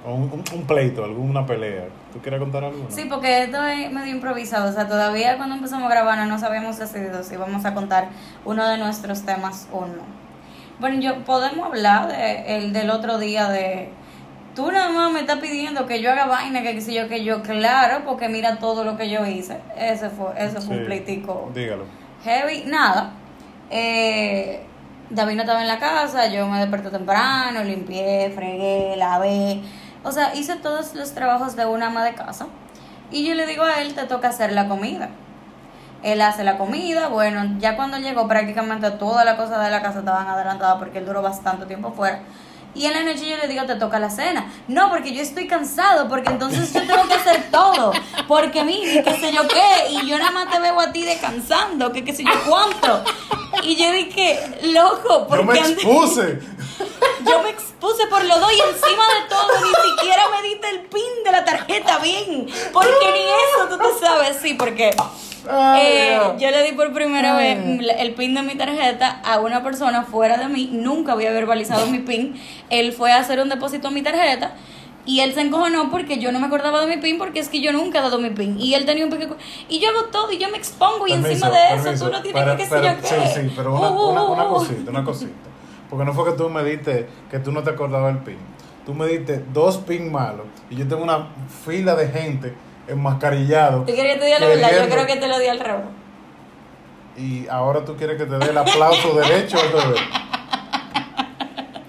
O 0.06 0.14
un, 0.14 0.22
un- 0.32 0.44
un 0.54 0.66
pleito, 0.66 1.04
alguna 1.04 1.44
pelea. 1.44 1.88
¿Tú 2.12 2.20
quieres 2.20 2.40
contar 2.40 2.64
algo? 2.64 2.86
Sí, 2.88 3.04
porque 3.10 3.42
esto 3.42 3.62
es 3.66 3.92
medio 3.92 4.12
improvisado. 4.14 4.70
O 4.70 4.72
sea, 4.72 4.88
todavía 4.88 5.36
cuando 5.36 5.56
empezamos 5.56 5.86
a 5.86 5.94
grabar 5.94 6.16
no 6.18 6.24
nos 6.26 6.42
habíamos 6.44 6.78
decidido 6.78 7.22
si 7.22 7.34
íbamos 7.34 7.64
a 7.66 7.74
contar 7.74 8.08
uno 8.46 8.66
de 8.66 8.78
nuestros 8.78 9.22
temas 9.22 9.68
o 9.72 9.82
no. 9.86 10.27
Bueno, 10.80 11.00
yo 11.00 11.24
podemos 11.24 11.66
hablar 11.66 12.08
de, 12.08 12.56
el 12.56 12.72
del 12.72 12.90
otro 12.90 13.18
día 13.18 13.48
de... 13.48 13.90
Tú 14.54 14.70
nada 14.72 14.88
más 14.90 15.12
me 15.12 15.20
estás 15.20 15.38
pidiendo 15.38 15.86
que 15.86 16.00
yo 16.00 16.10
haga 16.10 16.26
vaina, 16.26 16.62
que 16.62 16.74
qué 16.74 16.80
sé 16.80 16.92
yo, 16.92 17.08
que 17.08 17.22
yo, 17.24 17.42
claro, 17.42 18.02
porque 18.04 18.28
mira 18.28 18.58
todo 18.58 18.82
lo 18.84 18.96
que 18.96 19.08
yo 19.08 19.24
hice. 19.26 19.58
Ese 19.76 20.10
fue, 20.10 20.30
eso 20.36 20.60
fue 20.60 20.74
Sí. 20.74 20.80
un 20.80 20.84
pleitico 20.86 21.50
Dígalo. 21.54 21.84
heavy, 22.24 22.64
nada. 22.66 23.10
Eh, 23.70 24.64
David 25.10 25.36
no 25.36 25.42
estaba 25.42 25.60
en 25.62 25.68
la 25.68 25.78
casa, 25.78 26.26
yo 26.28 26.46
me 26.48 26.58
desperté 26.58 26.90
temprano, 26.90 27.62
limpié, 27.64 28.30
fregué, 28.34 28.94
lavé. 28.96 29.60
O 30.02 30.10
sea, 30.12 30.34
hice 30.34 30.56
todos 30.56 30.94
los 30.94 31.12
trabajos 31.14 31.54
de 31.56 31.64
una 31.66 31.86
ama 31.86 32.04
de 32.04 32.14
casa. 32.14 32.46
Y 33.10 33.26
yo 33.26 33.34
le 33.34 33.46
digo 33.46 33.62
a 33.62 33.80
él, 33.80 33.94
te 33.94 34.04
toca 34.04 34.28
hacer 34.28 34.52
la 34.52 34.66
comida. 34.68 35.08
Él 36.02 36.20
hace 36.20 36.44
la 36.44 36.56
comida, 36.58 37.08
bueno, 37.08 37.56
ya 37.58 37.74
cuando 37.76 37.98
llegó 37.98 38.28
prácticamente 38.28 38.90
todas 38.92 39.24
las 39.24 39.34
cosas 39.36 39.64
de 39.64 39.70
la 39.70 39.82
casa 39.82 39.98
estaban 39.98 40.28
adelantadas 40.28 40.76
porque 40.78 40.98
él 40.98 41.06
duró 41.06 41.22
bastante 41.22 41.66
tiempo 41.66 41.92
fuera. 41.92 42.20
Y 42.74 42.86
en 42.86 42.92
la 42.92 43.02
noche 43.02 43.28
yo 43.28 43.36
le 43.36 43.48
digo, 43.48 43.64
te 43.66 43.74
toca 43.74 43.98
la 43.98 44.08
cena. 44.10 44.52
No, 44.68 44.90
porque 44.90 45.12
yo 45.12 45.20
estoy 45.22 45.48
cansado, 45.48 46.06
porque 46.08 46.30
entonces 46.30 46.72
yo 46.72 46.86
tengo 46.86 47.08
que 47.08 47.14
hacer 47.14 47.48
todo. 47.50 47.92
Porque 48.28 48.62
mire, 48.62 49.02
qué 49.02 49.14
sé 49.18 49.32
yo 49.32 49.48
qué, 49.48 49.90
y 49.90 50.06
yo 50.06 50.16
nada 50.18 50.30
más 50.30 50.50
te 50.50 50.60
veo 50.60 50.78
a 50.78 50.92
ti 50.92 51.02
descansando, 51.04 51.90
que 51.92 52.04
qué 52.04 52.14
sé 52.14 52.22
yo 52.22 52.30
cuánto. 52.48 53.02
Y 53.64 53.74
yo 53.74 53.90
dije, 53.90 54.38
loco, 54.72 55.26
porque 55.26 55.44
Yo 55.46 55.52
me 55.52 55.58
antes- 55.58 55.72
expuse. 55.84 56.40
yo 57.26 57.42
me 57.42 57.50
expuse 57.50 58.06
por 58.08 58.24
lo 58.24 58.38
dos 58.38 58.52
y 58.52 58.60
encima 58.60 59.02
de 59.14 59.28
todo 59.28 59.48
ni 59.64 59.90
siquiera 59.98 60.22
me 60.36 60.48
diste 60.48 60.68
el 60.68 60.80
pin 60.82 61.24
de 61.24 61.32
la 61.32 61.44
tarjeta 61.44 61.98
bien. 61.98 62.46
Porque 62.72 63.12
ni 63.12 63.20
eso 63.22 63.68
tú 63.70 63.78
te 63.78 64.06
sabes, 64.06 64.36
sí, 64.40 64.54
porque 64.54 64.94
Ay, 65.50 65.80
eh, 65.86 66.18
yo 66.38 66.50
le 66.50 66.62
di 66.64 66.72
por 66.72 66.92
primera 66.92 67.36
Ay. 67.36 67.54
vez 67.56 67.90
el 67.98 68.14
pin 68.14 68.34
de 68.34 68.42
mi 68.42 68.54
tarjeta 68.56 69.20
a 69.24 69.40
una 69.40 69.62
persona 69.62 70.02
fuera 70.04 70.36
de 70.36 70.48
mí, 70.48 70.70
nunca 70.72 71.12
había 71.12 71.30
verbalizado 71.32 71.86
mi 71.86 71.98
pin. 72.00 72.34
Él 72.70 72.92
fue 72.92 73.12
a 73.12 73.18
hacer 73.18 73.40
un 73.40 73.48
depósito 73.48 73.88
a 73.88 73.90
mi 73.90 74.02
tarjeta. 74.02 74.54
Y 75.06 75.20
él 75.20 75.32
se 75.32 75.40
encojonó 75.40 75.90
porque 75.90 76.18
yo 76.18 76.32
no 76.32 76.38
me 76.38 76.48
acordaba 76.48 76.84
de 76.84 76.86
mi 76.94 77.00
pin 77.00 77.16
porque 77.16 77.40
es 77.40 77.48
que 77.48 77.62
yo 77.62 77.72
nunca 77.72 77.98
he 77.98 78.02
dado 78.02 78.18
mi 78.18 78.28
pin. 78.28 78.60
Y 78.60 78.74
él 78.74 78.84
tenía 78.84 79.06
un 79.06 79.10
que- 79.10 79.26
Y 79.70 79.78
yo 79.78 79.88
hago 79.88 80.04
todo 80.12 80.30
y 80.32 80.36
yo 80.38 80.50
me 80.50 80.58
expongo 80.58 81.06
y 81.08 81.12
encima 81.12 81.48
de 81.48 81.74
eso 81.74 81.82
permiso. 81.84 82.04
tú 82.06 82.12
no 82.12 82.20
tienes 82.22 82.44
que 82.56 82.66
pero- 82.68 82.84
yo 82.84 83.00
qué. 83.00 83.06
Sí, 83.06 83.14
sí, 83.40 83.52
pero 83.56 83.74
una, 83.74 83.88
Uh, 83.88 83.94
uh, 83.94 84.10
una, 84.10 84.22
una 84.24 84.44
uh. 84.44 84.48
cosita, 84.54 84.90
una 84.90 85.04
cosita. 85.04 85.32
Porque 85.88 86.04
no 86.04 86.12
fue 86.12 86.26
que 86.26 86.32
tú 86.36 86.50
me 86.50 86.62
diste 86.62 87.08
que 87.30 87.38
tú 87.38 87.52
no 87.52 87.62
te 87.62 87.70
acordabas 87.70 88.12
del 88.14 88.22
pin. 88.22 88.36
Tú 88.84 88.92
me 88.92 89.06
diste 89.06 89.42
dos 89.54 89.78
pin 89.78 90.12
malos 90.12 90.44
y 90.68 90.76
yo 90.76 90.86
tengo 90.86 91.02
una 91.02 91.28
fila 91.64 91.94
de 91.94 92.08
gente 92.08 92.54
enmascarillado. 92.88 93.80
¿Tú 93.84 93.94
querías 93.94 94.14
que 94.14 94.20
te 94.20 94.26
diga 94.26 94.38
la 94.40 94.48
verdad? 94.48 94.70
Yo 94.84 94.90
creo 94.90 95.06
que 95.06 95.16
te 95.16 95.28
lo 95.28 95.38
di 95.38 95.46
al 95.46 95.60
revés. 95.60 95.84
Y 97.16 97.48
ahora 97.48 97.84
tú 97.84 97.96
quieres 97.96 98.16
que 98.16 98.26
te 98.26 98.38
dé 98.38 98.50
el 98.50 98.58
aplauso 98.58 99.14
derecho 99.14 99.58
al 99.58 99.72
revés. 99.72 100.00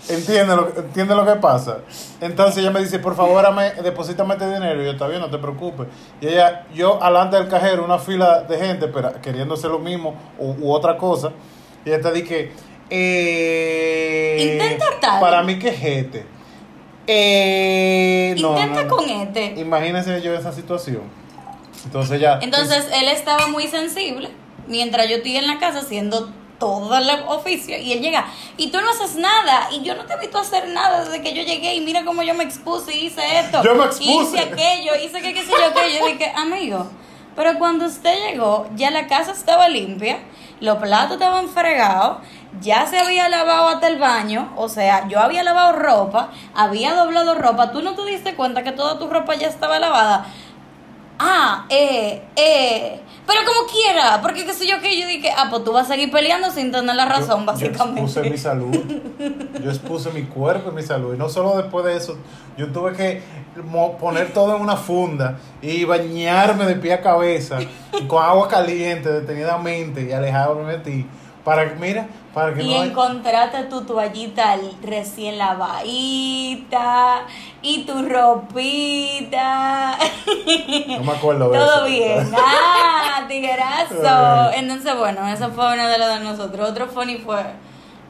¿Entiendes 0.09 0.55
lo, 0.55 0.67
entiende 0.75 1.13
lo 1.13 1.23
que 1.23 1.35
pasa? 1.35 1.81
Entonces 2.19 2.57
ella 2.57 2.71
me 2.71 2.79
dice, 2.79 2.97
por 2.97 3.15
favor, 3.15 3.43
dame, 3.43 3.73
deposítame 3.83 4.33
este 4.33 4.51
dinero. 4.51 4.81
Y 4.81 4.85
yo, 4.85 4.91
está 4.91 5.07
bien, 5.07 5.21
no 5.21 5.29
te 5.29 5.37
preocupes. 5.37 5.87
Y 6.19 6.27
ella, 6.27 6.65
yo, 6.73 7.01
alante 7.01 7.35
del 7.35 7.47
cajero, 7.47 7.85
una 7.85 7.99
fila 7.99 8.41
de 8.41 8.57
gente 8.57 8.87
pero, 8.87 9.13
queriendo 9.21 9.53
hacer 9.53 9.69
lo 9.69 9.77
mismo 9.77 10.15
u, 10.39 10.53
u 10.53 10.71
otra 10.73 10.97
cosa. 10.97 11.31
Y 11.85 11.89
ella 11.89 12.01
te 12.01 12.11
dije, 12.11 12.51
eh, 12.89 14.51
Intenta 14.53 14.85
tal. 14.99 15.19
Para 15.19 15.43
mí 15.43 15.59
que 15.59 15.69
es 15.69 15.83
este. 15.83 16.38
Eh, 17.11 18.35
Intenta 18.37 18.83
no, 18.83 18.83
no. 18.83 18.95
con 18.95 19.09
este. 19.09 19.55
Imagínense 19.57 20.21
yo 20.21 20.33
esa 20.35 20.51
situación. 20.51 21.01
Entonces 21.85 22.19
ya. 22.21 22.39
Entonces 22.41 22.87
él 22.93 23.07
estaba 23.07 23.47
muy 23.47 23.67
sensible 23.67 24.29
mientras 24.67 25.09
yo 25.09 25.15
estoy 25.17 25.37
en 25.37 25.47
la 25.47 25.57
casa 25.59 25.79
haciendo 25.79 26.31
todo 26.59 26.95
el 26.97 27.09
oficio 27.29 27.77
y 27.79 27.93
él 27.93 28.01
llega 28.01 28.25
y 28.57 28.69
tú 28.69 28.79
no 28.81 28.89
haces 28.91 29.15
nada 29.15 29.69
y 29.71 29.81
yo 29.81 29.95
no 29.95 30.03
te 30.05 30.13
he 30.13 30.19
visto 30.19 30.37
hacer 30.39 30.67
nada 30.67 31.05
desde 31.05 31.21
que 31.21 31.33
yo 31.33 31.41
llegué 31.41 31.73
y 31.75 31.81
mira 31.81 32.03
cómo 32.03 32.21
yo 32.21 32.33
me 32.35 32.43
expuse 32.43 32.93
y 32.95 33.05
hice 33.05 33.39
esto 33.39 33.63
Yo 33.63 33.75
me 33.75 33.85
expuse. 33.85 34.11
hice 34.11 34.39
aquello 34.41 34.91
hice 35.01 35.21
que 35.21 35.33
qué 35.33 35.41
sé 35.41 35.51
yo 35.51 35.73
qué 35.73 35.97
yo 35.97 36.05
dije 36.05 36.31
amigo 36.35 36.85
pero 37.33 37.57
cuando 37.57 37.85
usted 37.85 38.13
llegó 38.29 38.67
ya 38.75 38.91
la 38.91 39.07
casa 39.07 39.31
estaba 39.31 39.69
limpia 39.69 40.19
los 40.61 40.77
platos 40.77 41.13
estaban 41.13 41.47
fregados 41.47 42.17
ya 42.61 42.85
se 42.87 42.97
había 42.97 43.29
lavado 43.29 43.69
hasta 43.69 43.87
el 43.87 43.99
baño, 43.99 44.51
o 44.55 44.69
sea, 44.69 45.07
yo 45.07 45.19
había 45.19 45.43
lavado 45.43 45.73
ropa, 45.73 46.29
había 46.55 46.93
doblado 46.93 47.35
ropa, 47.35 47.71
tú 47.71 47.81
no 47.81 47.95
te 47.95 48.05
diste 48.05 48.35
cuenta 48.35 48.63
que 48.63 48.71
toda 48.71 48.97
tu 48.97 49.07
ropa 49.07 49.35
ya 49.35 49.47
estaba 49.47 49.79
lavada. 49.79 50.25
Ah, 51.19 51.65
eh, 51.69 52.23
eh. 52.35 53.01
Pero 53.29 53.41
como 53.45 53.67
quiera, 53.71 54.19
porque 54.23 54.43
qué 54.45 54.53
sé 54.53 54.67
yo 54.67 54.81
que 54.81 54.99
yo 54.99 55.05
dije, 55.07 55.29
ah, 55.37 55.47
pues 55.51 55.63
tú 55.63 55.71
vas 55.71 55.85
a 55.89 55.93
seguir 55.93 56.09
peleando 56.11 56.49
sin 56.49 56.71
tener 56.71 56.95
la 56.95 57.05
razón, 57.05 57.45
Yo- 57.45 57.45
Yo 57.45 57.45
básicamente. 57.45 58.01
expuse 58.01 58.29
mi 58.29 58.37
salud. 58.37 58.75
Yo 59.63 59.69
expuse 59.69 60.09
mi 60.11 60.23
cuerpo 60.23 60.71
y 60.71 60.75
mi 60.75 60.81
salud. 60.83 61.13
Y 61.13 61.17
no 61.17 61.29
solo 61.29 61.55
después 61.57 61.85
de 61.85 61.95
eso, 61.95 62.17
yo 62.57 62.67
tuve 62.71 62.93
que 62.93 63.21
poner 63.99 64.33
todo 64.33 64.55
en 64.55 64.61
una 64.61 64.75
funda 64.77 65.37
y 65.61 65.83
bañarme 65.85 66.65
de 66.65 66.75
pie 66.75 66.93
a 66.93 67.01
cabeza 67.01 67.59
con 68.07 68.23
agua 68.23 68.47
caliente 68.47 69.11
detenidamente 69.11 70.01
y 70.09 70.11
alejarme 70.11 70.71
de 70.73 70.79
ti. 70.79 71.07
Para 71.49 71.67
que, 71.67 71.75
mira, 71.79 72.05
para 72.31 72.53
que 72.53 72.61
y 72.61 72.69
no. 72.75 72.81
hay- 72.81 72.89
encontraste 72.89 73.63
tu 73.63 73.81
toallita 73.81 74.55
recién 74.83 75.39
lavadita 75.39 77.21
y 77.63 77.85
tu 77.85 78.03
ropita. 78.07 79.97
No 80.99 81.03
me 81.03 81.11
acuerdo 81.11 81.49
de 81.49 81.57
Todo 81.57 81.85
eso. 81.87 81.95
bien. 81.95 82.31
Ah, 83.11 83.25
tiguerazo. 83.27 84.51
Entonces, 84.53 84.95
bueno, 84.95 85.27
eso 85.27 85.49
fue 85.49 85.73
uno 85.73 85.87
de 85.87 85.97
los 85.97 86.07
de 86.07 86.19
nosotros. 86.19 86.69
Otro 86.69 86.87
funny 86.87 87.17
fue 87.17 87.41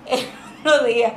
el 0.05 0.19
otro 0.65 0.84
día 0.86 1.13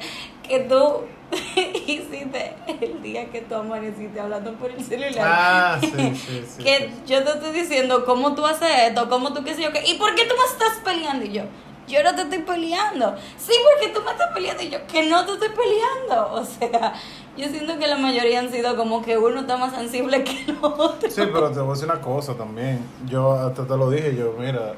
que 0.47 0.61
tú 0.61 1.01
hiciste 1.87 2.55
el 2.81 3.03
día 3.03 3.29
que 3.31 3.41
tú 3.41 3.55
amaneciste 3.57 4.21
hablando 4.21 4.53
por 4.55 4.71
el 4.71 4.83
celular. 4.85 5.27
Ah, 5.29 5.79
sí, 5.81 5.91
sí, 5.91 6.45
sí. 6.57 6.63
que 6.63 6.77
sí. 6.79 7.03
yo 7.07 7.25
te 7.25 7.31
estoy 7.31 7.51
diciendo 7.53 8.05
cómo 8.05 8.35
tú 8.37 8.47
haces 8.47 8.69
esto, 8.89 9.09
cómo 9.09 9.33
tú 9.33 9.43
qué 9.43 9.55
sé 9.55 9.63
yo 9.63 9.73
qué. 9.73 9.83
¿Y 9.85 9.95
por 9.95 10.15
qué 10.15 10.25
tú 10.27 10.35
me 10.39 10.45
estás 10.53 10.79
peleando? 10.85 11.25
Y 11.27 11.33
yo, 11.33 11.43
yo 11.89 12.03
no 12.03 12.15
te 12.15 12.23
estoy 12.23 12.39
peleando. 12.39 13.17
Sí, 13.37 13.53
porque 13.73 13.93
tú 13.93 14.03
me 14.05 14.11
estás 14.13 14.29
peleando. 14.33 14.63
Y 14.63 14.71
yo, 14.71 14.87
que 14.87 15.09
no 15.09 15.25
te 15.27 15.33
estoy 15.33 15.49
peleando. 15.49 16.33
O 16.35 16.45
sea, 16.45 16.93
yo 17.37 17.49
siento 17.49 17.79
que 17.79 17.87
la 17.87 17.97
mayoría 17.97 18.41
han 18.41 18.51
sido 18.51 18.77
como 18.77 19.03
que 19.03 19.17
uno 19.19 19.41
está 19.41 19.57
más 19.57 19.75
sensible 19.75 20.23
que 20.25 20.45
el 20.45 20.59
otro. 20.61 21.11
Sí, 21.11 21.23
pero 21.33 21.51
te 21.51 21.61
voy 21.61 21.71
a 21.71 21.73
decir 21.75 21.91
una 21.91 22.01
cosa 22.01 22.35
también. 22.35 22.85
Yo 23.07 23.33
hasta 23.33 23.67
te 23.67 23.77
lo 23.77 23.89
dije, 23.91 24.15
yo, 24.17 24.35
mira, 24.39 24.75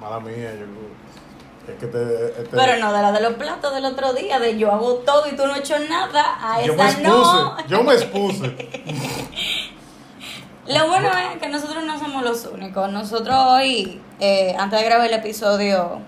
mala 0.00 0.20
mía, 0.20 0.54
yo. 0.54 0.66
Es 1.72 1.78
que 1.78 1.86
te. 1.86 2.26
este- 2.42 2.56
Pero 2.56 2.78
no, 2.78 2.92
de 2.92 3.02
la 3.02 3.12
de 3.12 3.20
los 3.20 3.34
platos 3.34 3.74
del 3.74 3.84
otro 3.84 4.12
día, 4.12 4.40
de 4.40 4.56
yo 4.58 4.72
hago 4.72 4.94
todo 4.96 5.26
y 5.30 5.36
tú 5.36 5.46
no 5.46 5.52
has 5.52 5.60
hecho 5.60 5.78
nada, 5.78 6.38
a 6.42 6.62
Yo 6.62 6.74
me 6.74 6.82
esa 6.88 6.98
expuse, 7.00 7.08
no. 7.08 7.66
yo 7.68 7.82
me 7.84 7.94
expuse. 7.94 8.56
Lo 10.66 10.86
bueno 10.88 11.08
es 11.32 11.38
que 11.40 11.48
nosotros 11.48 11.82
no 11.84 11.98
somos 11.98 12.22
los 12.22 12.46
únicos. 12.46 12.90
Nosotros 12.92 13.34
hoy, 13.36 14.00
eh, 14.20 14.54
antes 14.58 14.78
de 14.78 14.84
grabar 14.84 15.06
el 15.08 15.14
episodio, 15.14 15.98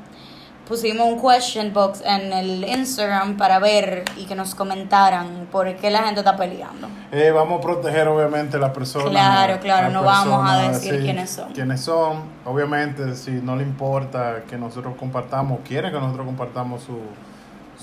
pusimos 0.73 1.07
un 1.07 1.21
question 1.21 1.71
box 1.71 2.03
en 2.03 2.33
el 2.33 2.65
Instagram 2.67 3.37
para 3.37 3.59
ver 3.59 4.05
y 4.17 4.25
que 4.25 4.35
nos 4.35 4.55
comentaran 4.55 5.47
por 5.53 5.71
qué 5.77 5.91
la 5.91 6.03
gente 6.03 6.21
está 6.21 6.35
peleando. 6.35 6.89
Eh, 7.13 7.31
vamos 7.31 7.59
a 7.59 7.61
proteger 7.61 8.09
obviamente 8.09 8.57
a 8.57 8.61
las 8.61 8.71
personas. 8.71 9.11
Claro, 9.11 9.61
claro, 9.61 9.91
no 9.91 10.03
vamos 10.03 10.51
a 10.51 10.71
decir 10.71 10.99
quiénes 11.03 11.29
son. 11.29 11.53
Quiénes 11.53 11.83
son. 11.83 12.23
Obviamente, 12.47 13.15
si 13.17 13.33
no 13.33 13.55
le 13.55 13.65
importa 13.65 14.45
que 14.49 14.57
nosotros 14.57 14.95
compartamos, 14.99 15.61
quieren 15.63 15.93
que 15.93 16.01
nosotros 16.01 16.25
compartamos 16.25 16.83
su, 16.85 16.99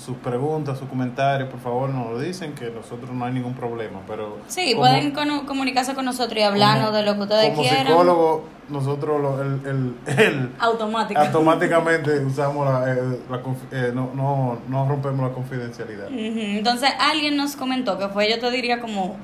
sus 0.00 0.16
preguntas, 0.16 0.78
sus 0.78 0.88
comentarios, 0.88 1.48
por 1.50 1.60
favor 1.60 1.90
nos 1.90 2.10
lo 2.12 2.18
dicen, 2.18 2.54
que 2.54 2.70
nosotros 2.70 3.10
no 3.10 3.24
hay 3.24 3.32
ningún 3.32 3.54
problema. 3.54 4.00
Pero 4.06 4.38
Sí, 4.48 4.74
como- 4.74 4.80
pueden 4.86 5.12
comunicarse 5.46 5.94
con 5.94 6.04
nosotros 6.04 6.38
y 6.38 6.42
hablarnos 6.42 6.86
como- 6.86 6.96
de 6.98 7.04
lo 7.04 7.14
que 7.14 7.20
ustedes 7.20 7.50
como 7.50 7.62
quieran. 7.62 7.86
psicólogo, 7.86 8.44
nosotros 8.68 9.20
lo- 9.20 9.42
el, 9.42 9.60
el, 9.66 9.94
el- 10.18 10.50
Automático. 10.58 11.20
automáticamente 11.20 12.18
usamos 12.24 12.66
la, 12.66 12.92
eh, 12.92 13.18
la 13.28 13.40
eh, 13.72 13.92
no, 13.94 14.10
no, 14.14 14.58
no 14.68 14.88
rompemos 14.88 15.28
la 15.28 15.34
confidencialidad. 15.34 16.08
Entonces 16.10 16.90
alguien 16.98 17.36
nos 17.36 17.56
comentó 17.56 17.98
que 17.98 18.08
fue, 18.08 18.30
yo 18.30 18.38
te 18.38 18.50
diría 18.50 18.80
como 18.80 19.16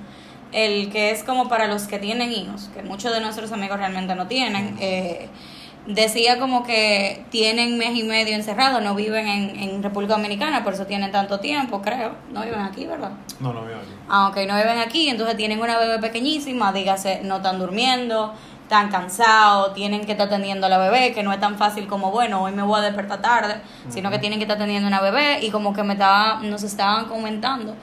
el 0.52 0.90
que 0.90 1.10
es 1.10 1.22
como 1.24 1.48
para 1.48 1.66
los 1.66 1.84
que 1.88 1.98
tienen 1.98 2.32
hijos, 2.32 2.70
que 2.74 2.82
muchos 2.82 3.12
de 3.12 3.20
nuestros 3.20 3.50
amigos 3.52 3.78
realmente 3.78 4.14
no 4.14 4.26
tienen. 4.26 4.76
eh, 4.80 5.28
decía 5.86 6.38
como 6.38 6.64
que 6.64 7.24
tienen 7.30 7.78
mes 7.78 7.96
y 7.96 8.02
medio 8.02 8.34
encerrados, 8.34 8.82
no 8.82 8.94
viven 8.94 9.28
en, 9.28 9.56
en 9.56 9.82
República 9.82 10.14
Dominicana, 10.14 10.64
por 10.64 10.74
eso 10.74 10.86
tienen 10.86 11.12
tanto 11.12 11.40
tiempo, 11.40 11.80
creo. 11.82 12.14
No 12.32 12.42
viven 12.42 12.60
aquí, 12.60 12.86
¿verdad? 12.86 13.12
No, 13.40 13.52
no, 13.52 13.62
mira 13.62 13.78
aquí. 13.78 13.88
Ah, 14.08 14.28
ok, 14.28 14.36
no 14.48 14.56
viven 14.56 14.78
aquí, 14.78 15.08
entonces 15.08 15.36
tienen 15.36 15.60
una 15.60 15.78
bebé 15.78 15.98
pequeñísima, 15.98 16.72
dígase, 16.72 17.20
no 17.22 17.36
están 17.36 17.58
durmiendo, 17.58 18.34
están 18.62 18.90
cansados, 18.90 19.74
tienen 19.74 20.04
que 20.04 20.12
estar 20.12 20.26
atendiendo 20.26 20.66
a 20.66 20.68
la 20.68 20.78
bebé, 20.78 21.12
que 21.12 21.22
no 21.22 21.32
es 21.32 21.38
tan 21.38 21.56
fácil 21.56 21.86
como, 21.86 22.10
bueno, 22.10 22.42
hoy 22.42 22.52
me 22.52 22.62
voy 22.62 22.80
a 22.80 22.82
despertar 22.82 23.22
tarde, 23.22 23.60
sino 23.88 24.10
que 24.10 24.18
tienen 24.18 24.40
que 24.40 24.44
estar 24.44 24.56
atendiendo 24.56 24.86
a 24.86 24.88
una 24.88 25.00
bebé 25.00 25.38
y 25.44 25.50
como 25.50 25.72
que 25.72 25.84
me 25.84 25.92
estaba, 25.92 26.40
nos 26.42 26.64
estaban 26.64 27.04
comentando 27.04 27.76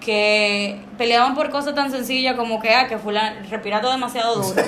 que 0.00 0.80
peleaban 0.98 1.34
por 1.34 1.50
cosas 1.50 1.74
tan 1.74 1.90
sencillas 1.90 2.34
como 2.36 2.60
que, 2.60 2.74
ah, 2.74 2.88
que 2.88 2.98
fulano 2.98 3.36
respirato 3.48 3.90
demasiado 3.90 4.36
duro. 4.36 4.62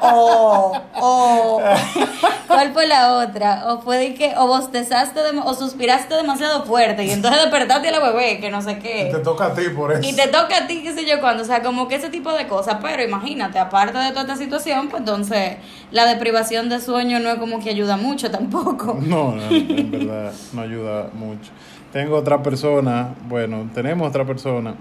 o, 0.00 0.80
o, 1.00 1.60
¿cuál 2.46 2.72
fue 2.72 2.86
la 2.86 3.14
otra? 3.18 3.64
O 3.66 3.80
fue 3.80 3.98
de 3.98 4.14
que, 4.14 4.34
o 4.36 4.46
bostezaste 4.46 5.20
dem- 5.20 5.42
o 5.44 5.54
suspiraste 5.54 6.14
demasiado 6.14 6.64
fuerte 6.64 7.04
y 7.04 7.10
entonces 7.10 7.42
despertaste 7.42 7.88
a 7.88 7.92
la 7.92 8.00
bebé, 8.00 8.38
que 8.40 8.50
no 8.50 8.62
sé 8.62 8.78
qué. 8.78 9.08
Y 9.08 9.12
te 9.12 9.18
toca 9.18 9.46
a 9.46 9.54
ti 9.54 9.62
por 9.74 9.92
eso. 9.92 10.08
Y 10.08 10.14
te 10.14 10.28
toca 10.28 10.56
a 10.58 10.66
ti, 10.66 10.82
qué 10.82 10.92
sé 10.94 11.04
yo 11.04 11.20
cuándo, 11.20 11.42
o 11.42 11.46
sea, 11.46 11.62
como 11.62 11.88
que 11.88 11.96
ese 11.96 12.08
tipo 12.08 12.32
de 12.32 12.46
cosas. 12.46 12.78
Pero 12.80 13.02
imagínate, 13.02 13.58
aparte 13.58 13.98
de 13.98 14.10
toda 14.10 14.22
esta 14.22 14.36
situación, 14.36 14.88
pues 14.88 15.00
entonces 15.00 15.56
la 15.90 16.06
deprivación 16.06 16.68
de 16.68 16.80
sueño 16.80 17.18
no 17.20 17.30
es 17.30 17.38
como 17.38 17.60
que 17.60 17.70
ayuda 17.70 17.96
mucho 17.96 18.30
tampoco. 18.30 18.96
No, 19.00 19.32
no, 19.32 19.50
en 19.50 19.90
verdad 19.90 20.32
no 20.52 20.62
ayuda 20.62 21.10
mucho. 21.14 21.50
Tengo 21.92 22.16
otra 22.16 22.42
persona, 22.42 23.14
bueno, 23.28 23.68
tenemos 23.74 24.08
otra 24.08 24.24
persona, 24.24 24.74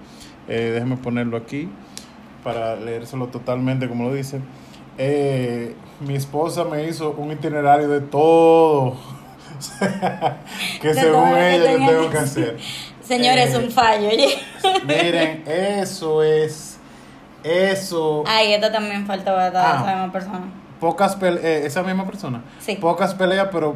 eh, 0.47 0.71
déjeme 0.73 0.97
ponerlo 0.97 1.37
aquí 1.37 1.69
para 2.43 2.75
leérselo 2.75 3.27
totalmente 3.27 3.87
como 3.87 4.05
lo 4.09 4.13
dice. 4.13 4.41
Eh, 4.97 5.75
mi 6.01 6.15
esposa 6.15 6.63
me 6.65 6.83
hizo 6.87 7.11
un 7.11 7.31
itinerario 7.31 7.87
de 7.87 8.01
todo 8.01 8.97
que 10.81 10.87
De 10.89 10.93
según 10.93 11.37
ella 11.37 11.71
yo 11.73 11.87
tengo 11.87 12.09
que 12.09 12.17
hacer. 12.17 12.57
Señores, 13.01 13.53
Eh, 13.53 13.57
un 13.57 13.71
fallo, 13.71 14.09
oye. 14.09 14.27
Miren, 14.85 15.43
eso 15.47 16.21
es, 16.23 16.77
eso, 17.43 18.23
Ay, 18.27 18.53
esta 18.53 18.69
también 18.71 19.05
falta 19.05 19.33
¿verdad? 19.33 19.63
Ah. 19.65 19.75
esa 19.81 19.95
misma 19.95 20.11
persona. 20.11 20.41
pocas 20.81 21.15
peleas, 21.15 21.43
esa 21.45 21.83
misma 21.83 22.05
persona, 22.05 22.41
Sí. 22.59 22.75
pocas 22.75 23.13
peleas, 23.15 23.47
pero, 23.51 23.75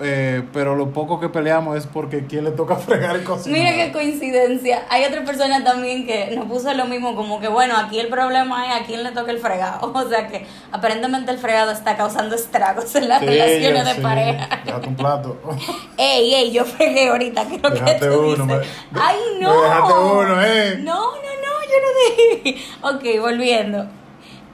eh, 0.00 0.42
pero 0.52 0.76
lo 0.76 0.90
poco 0.90 1.18
que 1.20 1.28
peleamos 1.28 1.76
es 1.78 1.86
porque 1.86 2.26
quién 2.26 2.44
le 2.44 2.50
toca 2.50 2.76
fregar 2.88 3.16
y 3.20 3.24
cocinar. 3.24 3.58
Mira 3.58 3.72
qué 3.74 3.92
coincidencia. 3.92 4.84
Hay 4.90 5.04
otra 5.04 5.24
persona 5.24 5.64
también 5.64 6.06
que 6.06 6.34
nos 6.36 6.46
puso 6.46 6.72
lo 6.74 6.84
mismo, 6.86 7.14
como 7.16 7.40
que 7.40 7.48
bueno, 7.48 7.74
aquí 7.76 7.98
el 7.98 8.08
problema 8.08 8.66
es 8.76 8.82
a 8.82 8.86
quién 8.86 9.02
le 9.02 9.12
toca 9.12 9.30
el 9.30 9.38
fregado. 9.38 9.92
O 10.06 10.08
sea 10.08 10.28
que 10.28 10.46
aparentemente 10.72 11.30
el 11.32 11.38
fregado 11.38 11.70
está 11.72 11.96
causando 11.96 12.34
estragos 12.34 12.94
en 12.94 13.08
las 13.08 13.20
Sí, 13.20 13.26
relaciones 13.26 13.84
de 13.86 13.94
sí. 13.94 14.00
pareja. 14.00 14.48
Déjate 14.64 14.88
un 14.88 14.96
plato. 14.96 15.40
Ey, 15.96 16.34
ey, 16.34 16.52
yo 16.52 16.64
fregué 16.64 17.08
ahorita, 17.08 17.44
creo 17.46 17.62
que 17.62 17.80
Dejaste 17.80 18.06
tú 18.08 18.20
uno, 18.20 18.44
dices. 18.56 18.66
me- 18.92 19.00
Ay, 19.00 19.16
no. 19.40 19.62
dejaste 19.62 19.92
uno, 19.94 20.42
eh. 20.42 20.78
No, 20.82 20.94
no, 20.94 21.12
no, 21.16 21.54
yo 21.70 21.78
no 21.82 22.42
dije. 22.42 22.62
Ok, 22.82 23.20
volviendo. 23.20 23.86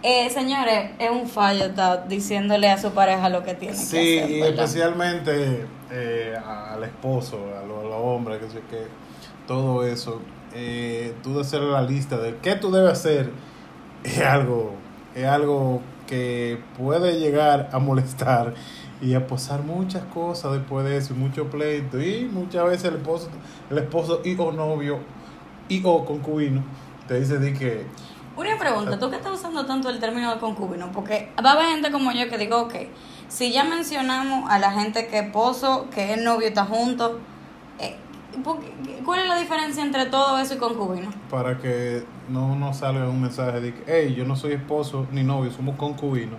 Eh, 0.03 0.29
señores, 0.31 0.91
es 0.99 1.11
un 1.11 1.29
fallo 1.29 1.67
estar 1.67 2.09
diciéndole 2.09 2.69
a 2.69 2.77
su 2.79 2.91
pareja 2.91 3.29
lo 3.29 3.45
que 3.45 3.55
tiene 3.55 3.77
Sí, 3.77 3.97
que 3.97 4.21
hacer. 4.23 4.31
y 4.31 4.41
¿verdad? 4.41 4.65
especialmente 4.65 5.67
eh, 5.93 6.37
al 6.45 6.83
esposo, 6.83 7.39
a 7.57 7.65
los, 7.67 7.79
a 7.85 7.89
los 7.89 7.95
hombres, 8.01 8.41
que 8.41 8.51
sé 8.51 8.61
que 8.69 8.87
todo 9.47 9.87
eso. 9.87 10.21
Eh, 10.55 11.15
tú 11.23 11.35
de 11.35 11.43
hacer 11.43 11.61
la 11.63 11.83
lista 11.83 12.19
de 12.19 12.37
qué 12.43 12.57
tú 12.57 12.71
debes 12.73 12.93
hacer 12.93 13.31
es 14.05 14.19
algo, 14.21 14.75
es 15.15 15.25
algo 15.25 15.81
que 16.09 16.59
puede 16.77 17.19
llegar 17.21 17.71
a 17.73 17.79
molestar 17.79 18.55
y 19.01 19.15
a 19.15 19.27
posar 19.27 19.63
muchas 19.63 20.03
cosas 20.13 20.53
después 20.53 20.85
de 20.85 20.97
eso, 20.97 21.15
y 21.15 21.17
mucho 21.17 21.49
pleito. 21.49 22.01
Y 22.01 22.29
muchas 22.31 22.65
veces 22.67 22.85
el 22.87 22.97
esposo, 22.97 23.29
el 23.71 23.79
esposo 23.79 24.21
y 24.25 24.35
o 24.39 24.51
novio 24.53 24.99
y 25.69 25.81
o 25.85 26.05
concubino 26.05 26.65
te 27.07 27.19
dice 27.21 27.39
de 27.39 27.53
que 27.55 27.85
Una 28.37 28.57
pregunta, 28.59 28.99
¿tú 28.99 29.11
que 29.11 29.17
estás 29.17 29.33
usando 29.33 29.67
tanto 29.67 29.91
el 29.91 29.99
término 30.01 30.33
de 30.33 30.41
concubino? 30.41 30.91
Porque 30.93 31.31
va 31.45 31.51
a 31.51 31.53
haber 31.55 31.67
gente 31.67 31.91
como 31.93 32.13
yo 32.13 32.29
que 32.31 32.39
digo, 32.39 32.63
ok, 32.63 32.75
si 33.29 33.53
ya 33.53 33.65
mencionamos 33.65 34.51
a 34.51 34.59
la 34.59 34.71
gente 34.73 35.07
que 35.07 35.19
es 35.19 35.25
esposo, 35.27 35.87
que 35.93 36.15
es 36.15 36.23
novio 36.23 36.49
está 36.49 36.65
junto, 36.65 37.19
eh, 37.79 37.97
¿por 38.43 38.59
qué- 38.61 39.01
¿cuál 39.05 39.21
es 39.21 39.29
la 39.29 39.37
diferencia 39.37 39.83
entre 39.83 40.07
todo 40.07 40.39
eso 40.39 40.55
y 40.55 40.59
concubino? 40.59 41.11
para 41.31 41.59
que 41.59 42.05
no 42.29 42.57
nos 42.57 42.79
salga 42.79 43.09
un 43.09 43.21
mensaje 43.21 43.61
de 43.61 43.75
que, 43.75 43.83
hey, 43.87 44.15
yo 44.17 44.25
no 44.25 44.37
soy 44.37 44.53
esposo 44.53 45.07
ni 45.13 45.23
novio, 45.23 45.51
somos 45.51 45.77
concubinos. 45.77 46.39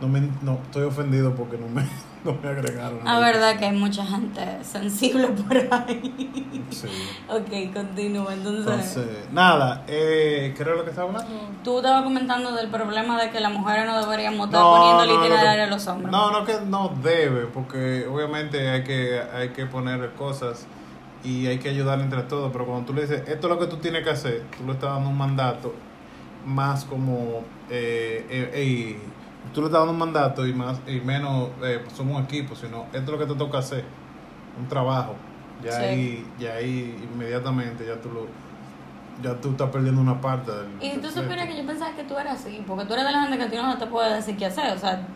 No, 0.00 0.08
me, 0.08 0.20
no 0.42 0.58
estoy 0.64 0.84
ofendido 0.84 1.34
porque 1.34 1.58
no 1.58 1.68
me, 1.68 1.82
no 2.24 2.34
me 2.42 2.48
agregaron. 2.48 3.04
La 3.04 3.18
verdad 3.18 3.58
que 3.58 3.64
hay 3.66 3.76
mucha 3.76 4.04
gente 4.04 4.40
sensible 4.62 5.26
por 5.48 5.56
ahí. 5.56 6.64
Sí. 6.70 6.86
ok, 7.28 7.72
continúa. 7.74 8.32
Entonces, 8.34 8.66
Entonces, 8.96 9.28
nada, 9.32 9.84
eh, 9.88 10.52
¿qué 10.56 10.62
era 10.62 10.74
lo 10.74 10.84
que 10.84 10.90
estaba 10.90 11.08
hablando? 11.08 11.32
tú 11.64 11.78
estabas 11.78 12.02
comentando 12.02 12.52
del 12.54 12.68
problema 12.68 13.20
de 13.20 13.30
que 13.30 13.40
las 13.40 13.52
mujeres 13.52 13.86
no 13.86 14.00
deberíamos 14.00 14.46
estar 14.46 14.62
poniendo 14.62 15.02
el 15.04 15.08
lo 15.10 15.20
itinerario 15.20 15.52
que- 15.54 15.62
a 15.62 15.66
los 15.74 15.86
hombres. 15.86 16.10
No, 16.12 16.30
no 16.30 16.44
que 16.44 16.54
no 16.66 16.92
debe, 17.02 17.46
porque 17.46 18.06
obviamente 18.06 18.68
hay 18.68 18.84
que, 18.84 19.20
hay 19.34 19.48
que 19.50 19.66
poner 19.66 20.10
cosas 20.12 20.66
y 21.24 21.46
hay 21.46 21.58
que 21.58 21.68
ayudar 21.68 22.00
entre 22.00 22.22
todos, 22.22 22.50
pero 22.52 22.64
cuando 22.66 22.86
tú 22.86 22.94
le 22.94 23.02
dices, 23.02 23.22
esto 23.28 23.46
es 23.46 23.52
lo 23.54 23.58
que 23.58 23.66
tú 23.66 23.76
tienes 23.76 24.02
que 24.04 24.10
hacer, 24.10 24.42
tú 24.56 24.64
le 24.66 24.72
estás 24.72 24.90
dando 24.94 25.10
un 25.10 25.18
mandato 25.18 25.74
más 26.46 26.84
como, 26.86 27.44
eh, 27.68 28.26
eh, 28.54 28.98
tú 29.54 29.60
le 29.60 29.66
estás 29.66 29.80
dando 29.80 29.92
un 29.92 29.98
mandato 29.98 30.46
y 30.46 30.52
más 30.52 30.80
y 30.86 31.00
menos 31.00 31.48
eh, 31.62 31.80
pues 31.84 31.96
somos 31.96 32.16
un 32.16 32.24
equipo, 32.24 32.54
sino 32.54 32.84
esto 32.92 32.98
es 32.98 33.08
lo 33.08 33.18
que 33.18 33.26
te 33.26 33.34
toca 33.34 33.58
hacer, 33.58 33.84
un 34.58 34.68
trabajo. 34.68 35.14
Ya 35.62 35.72
Sí. 35.72 35.82
ahí, 35.84 36.26
ya 36.38 36.52
ahí 36.54 37.08
inmediatamente 37.12 37.84
ya 37.86 38.00
tú 38.00 38.10
lo, 38.10 38.26
ya 39.22 39.38
tú 39.40 39.50
estás 39.50 39.68
perdiendo 39.70 40.00
una 40.00 40.20
parte 40.20 40.50
del. 40.52 40.68
Y 40.80 40.98
tú 40.98 41.10
supieras 41.10 41.46
que 41.46 41.56
yo 41.56 41.66
pensaba 41.66 41.94
que 41.94 42.04
tú 42.04 42.16
eras 42.16 42.40
así, 42.40 42.64
porque 42.66 42.86
tú 42.86 42.94
eres 42.94 43.04
de 43.04 43.12
la 43.12 43.22
gente 43.22 43.36
que 43.38 43.44
a 43.44 43.50
ti 43.50 43.56
no 43.56 43.76
te 43.76 43.86
puede 43.86 44.14
decir 44.14 44.36
qué 44.36 44.46
hacer. 44.46 44.74
O 44.74 44.78
sea, 44.78 45.06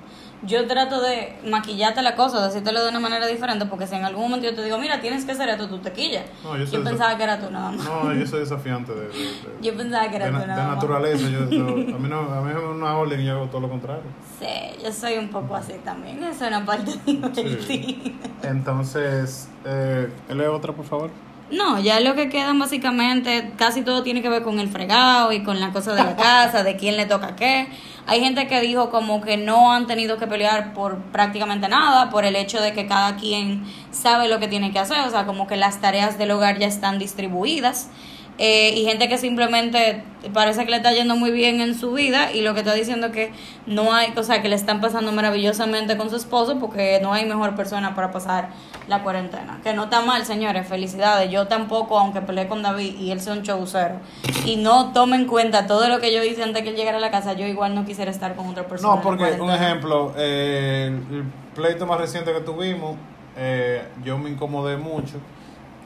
yo 0.46 0.66
trato 0.66 1.00
de 1.00 1.36
maquillarte 1.46 2.02
la 2.02 2.14
cosa, 2.16 2.46
decírtelo 2.46 2.82
de 2.82 2.90
una 2.90 3.00
manera 3.00 3.26
diferente, 3.26 3.66
porque 3.66 3.86
si 3.86 3.94
en 3.94 4.04
algún 4.04 4.24
momento 4.24 4.46
yo 4.48 4.54
te 4.54 4.62
digo, 4.64 4.78
mira, 4.78 5.00
tienes 5.00 5.24
que 5.24 5.32
hacer 5.32 5.48
esto, 5.48 5.68
tú 5.68 5.78
te 5.78 5.92
quillas. 5.92 6.24
No, 6.42 6.56
yo 6.56 6.84
pensaba 6.84 7.16
que 7.16 7.22
era 7.22 7.38
tú 7.40 7.50
nada 7.50 7.70
más. 7.72 7.84
No, 7.84 8.12
yo 8.14 8.26
soy 8.26 8.40
desafiante 8.40 8.92
de, 8.92 9.00
de- 9.08 9.08
de- 9.08 9.34
Yo 9.62 9.74
pensaba 9.76 10.08
que 10.10 10.16
era 10.16 10.26
de, 10.26 10.30
tú 10.32 10.36
na- 10.38 10.42
de 10.42 10.46
nada 10.48 10.66
más. 10.66 10.74
naturaleza. 10.76 11.28
Yo, 11.28 11.48
yo- 11.50 11.66
a 11.96 11.98
mí 11.98 12.08
no, 12.08 12.18
a 12.20 12.40
mí 12.42 12.52
da 12.52 12.60
una 12.60 12.96
orden 12.96 13.20
y 13.20 13.24
yo 13.26 13.32
hago 13.36 13.46
todo 13.46 13.60
lo 13.62 13.68
contrario. 13.68 14.02
Sí, 14.38 14.82
yo 14.84 14.92
soy 14.92 15.16
un 15.18 15.28
poco 15.28 15.54
así 15.56 15.72
también. 15.84 16.22
Eso 16.24 16.44
es 16.44 16.48
una 16.50 16.64
parte 16.64 16.92
divertida. 17.06 18.10
Entonces, 18.42 19.48
eh, 19.64 20.08
lee 20.28 20.44
otra, 20.46 20.72
por 20.72 20.84
favor. 20.84 21.10
No, 21.54 21.78
ya 21.78 22.00
lo 22.00 22.16
que 22.16 22.28
quedan 22.28 22.58
básicamente, 22.58 23.52
casi 23.56 23.82
todo 23.82 24.02
tiene 24.02 24.22
que 24.22 24.28
ver 24.28 24.42
con 24.42 24.58
el 24.58 24.68
fregado 24.68 25.30
y 25.30 25.44
con 25.44 25.60
las 25.60 25.70
cosas 25.70 25.96
de 25.96 26.02
la 26.02 26.16
casa, 26.16 26.64
de 26.64 26.76
quién 26.76 26.96
le 26.96 27.06
toca 27.06 27.36
qué. 27.36 27.68
Hay 28.06 28.20
gente 28.20 28.48
que 28.48 28.60
dijo 28.60 28.90
como 28.90 29.20
que 29.20 29.36
no 29.36 29.72
han 29.72 29.86
tenido 29.86 30.18
que 30.18 30.26
pelear 30.26 30.74
por 30.74 30.98
prácticamente 31.12 31.68
nada, 31.68 32.10
por 32.10 32.24
el 32.24 32.34
hecho 32.34 32.60
de 32.60 32.72
que 32.72 32.86
cada 32.86 33.16
quien 33.16 33.64
sabe 33.92 34.28
lo 34.28 34.40
que 34.40 34.48
tiene 34.48 34.72
que 34.72 34.80
hacer, 34.80 35.00
o 35.06 35.10
sea, 35.10 35.26
como 35.26 35.46
que 35.46 35.56
las 35.56 35.80
tareas 35.80 36.18
del 36.18 36.32
hogar 36.32 36.58
ya 36.58 36.66
están 36.66 36.98
distribuidas. 36.98 37.88
Eh, 38.36 38.74
y 38.76 38.84
gente 38.84 39.08
que 39.08 39.16
simplemente 39.16 40.02
parece 40.32 40.64
que 40.64 40.70
le 40.72 40.78
está 40.78 40.92
yendo 40.92 41.14
muy 41.14 41.30
bien 41.30 41.60
en 41.60 41.78
su 41.78 41.92
vida 41.92 42.32
y 42.32 42.40
lo 42.40 42.52
que 42.52 42.60
está 42.60 42.74
diciendo 42.74 43.12
que 43.12 43.30
no 43.66 43.94
hay, 43.94 44.12
o 44.16 44.22
sea, 44.24 44.42
que 44.42 44.48
le 44.48 44.56
están 44.56 44.80
pasando 44.80 45.12
maravillosamente 45.12 45.96
con 45.96 46.10
su 46.10 46.16
esposo 46.16 46.58
porque 46.58 46.98
no 47.00 47.12
hay 47.12 47.26
mejor 47.26 47.54
persona 47.54 47.94
para 47.94 48.10
pasar 48.10 48.48
la 48.88 49.04
cuarentena. 49.04 49.60
Que 49.62 49.72
no 49.72 49.84
está 49.84 50.00
mal, 50.00 50.24
señores, 50.24 50.66
felicidades. 50.66 51.30
Yo 51.30 51.46
tampoco, 51.46 51.96
aunque 51.96 52.22
peleé 52.22 52.48
con 52.48 52.62
David 52.62 52.98
y 52.98 53.12
él 53.12 53.20
sea 53.20 53.34
un 53.34 53.42
showcero 53.42 54.00
y 54.44 54.56
no 54.56 54.92
tome 54.92 55.14
en 55.14 55.26
cuenta 55.26 55.68
todo 55.68 55.88
lo 55.88 56.00
que 56.00 56.12
yo 56.12 56.24
hice 56.24 56.42
antes 56.42 56.64
que 56.64 56.70
él 56.70 56.76
llegara 56.76 56.98
a 56.98 57.00
la 57.00 57.12
casa, 57.12 57.34
yo 57.34 57.46
igual 57.46 57.76
no 57.76 57.84
quisiera 57.84 58.10
estar 58.10 58.34
con 58.34 58.48
otra 58.48 58.66
persona. 58.66 58.96
No, 58.96 59.00
porque 59.00 59.40
un 59.40 59.50
ejemplo, 59.50 60.12
eh, 60.16 60.86
el, 60.88 61.16
el 61.18 61.24
pleito 61.54 61.86
más 61.86 62.00
reciente 62.00 62.32
que 62.32 62.40
tuvimos, 62.40 62.96
eh, 63.36 63.84
yo 64.04 64.18
me 64.18 64.30
incomodé 64.30 64.76
mucho 64.76 65.18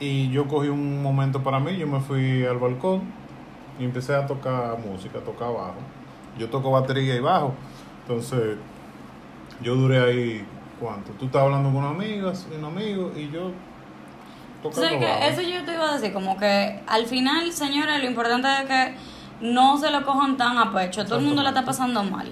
y 0.01 0.31
yo 0.31 0.47
cogí 0.47 0.69
un 0.69 1.03
momento 1.03 1.43
para 1.43 1.59
mí, 1.59 1.77
yo 1.77 1.87
me 1.87 2.01
fui 2.01 2.45
al 2.45 2.59
balcón 2.59 3.03
y 3.79 3.85
empecé 3.85 4.15
a 4.15 4.27
tocar 4.27 4.79
música, 4.79 5.19
a 5.19 5.23
tocar 5.23 5.49
bajo. 5.49 5.77
Yo 6.39 6.49
toco 6.49 6.71
batería 6.71 7.17
y 7.17 7.21
bajo, 7.21 7.55
entonces 8.03 8.57
yo 9.63 9.75
duré 9.75 9.99
ahí, 9.99 10.47
¿cuánto? 10.81 11.13
Tú 11.13 11.27
estabas 11.27 11.47
hablando 11.47 11.71
con 11.71 11.79
una 11.85 11.91
amiga, 11.91 12.33
un 12.57 12.65
amigo 12.65 13.13
y 13.17 13.31
yo 13.31 13.51
tocando 14.63 14.89
Sí, 14.89 14.99
que 14.99 15.05
bajo. 15.07 15.23
eso 15.25 15.43
yo 15.43 15.65
te 15.65 15.75
iba 15.75 15.91
a 15.91 15.95
decir, 15.95 16.13
como 16.13 16.37
que 16.39 16.81
al 16.87 17.07
final, 17.07 17.53
señores, 17.53 18.01
lo 18.01 18.07
importante 18.09 18.49
es 18.63 18.69
que 18.69 18.95
no 19.41 19.77
se 19.79 19.91
lo 19.91 20.05
cojan 20.05 20.37
tan 20.37 20.59
a 20.59 20.73
pecho. 20.73 21.05
Todo 21.05 21.19
el 21.19 21.25
mundo 21.25 21.43
la 21.43 21.51
está 21.51 21.65
pasando 21.65 22.03
mal. 22.03 22.29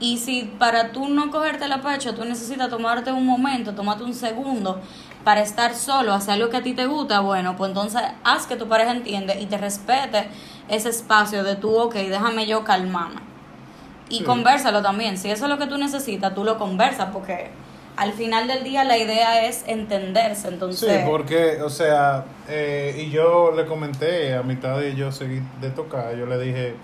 Y 0.00 0.18
si 0.18 0.52
para 0.58 0.90
tú 0.92 1.08
no 1.08 1.30
cogerte 1.30 1.64
a 1.64 1.80
pecho, 1.80 2.14
tú 2.14 2.24
necesitas 2.24 2.68
tomarte 2.68 3.12
un 3.12 3.24
momento, 3.24 3.74
tomarte 3.74 4.02
un 4.04 4.14
segundo 4.14 4.80
para 5.24 5.40
estar 5.40 5.74
solo, 5.74 6.12
hacer 6.12 6.34
algo 6.34 6.50
que 6.50 6.58
a 6.58 6.62
ti 6.62 6.74
te 6.74 6.86
gusta, 6.86 7.20
bueno, 7.20 7.56
pues 7.56 7.70
entonces 7.70 8.02
haz 8.24 8.46
que 8.46 8.56
tu 8.56 8.68
pareja 8.68 8.92
entiende 8.92 9.40
y 9.40 9.46
te 9.46 9.56
respete 9.56 10.28
ese 10.68 10.90
espacio 10.90 11.42
de 11.42 11.56
tú, 11.56 11.76
ok, 11.76 11.94
déjame 11.94 12.46
yo 12.46 12.62
calmarme. 12.62 13.20
Y 14.10 14.18
Sí. 14.18 14.24
conversalo 14.24 14.82
también. 14.82 15.16
Si 15.16 15.30
eso 15.30 15.44
es 15.46 15.50
lo 15.50 15.58
que 15.58 15.66
tú 15.66 15.78
necesitas, 15.78 16.34
tú 16.34 16.44
lo 16.44 16.58
conversas 16.58 17.08
porque 17.12 17.50
al 17.96 18.12
final 18.12 18.46
del 18.46 18.64
día 18.64 18.84
la 18.84 18.98
idea 18.98 19.46
es 19.46 19.64
entenderse. 19.66 20.48
Entonces, 20.48 21.00
Sí, 21.00 21.02
porque, 21.06 21.62
o 21.62 21.70
sea, 21.70 22.24
eh, 22.48 22.94
y 23.06 23.10
yo 23.10 23.52
le 23.56 23.64
comenté 23.66 24.34
a 24.34 24.42
mitad 24.42 24.78
de 24.78 24.94
yo 24.94 25.10
seguir 25.10 25.42
de 25.60 25.70
tocar, 25.70 26.14
yo 26.16 26.26
le 26.26 26.38
dije, 26.38 26.74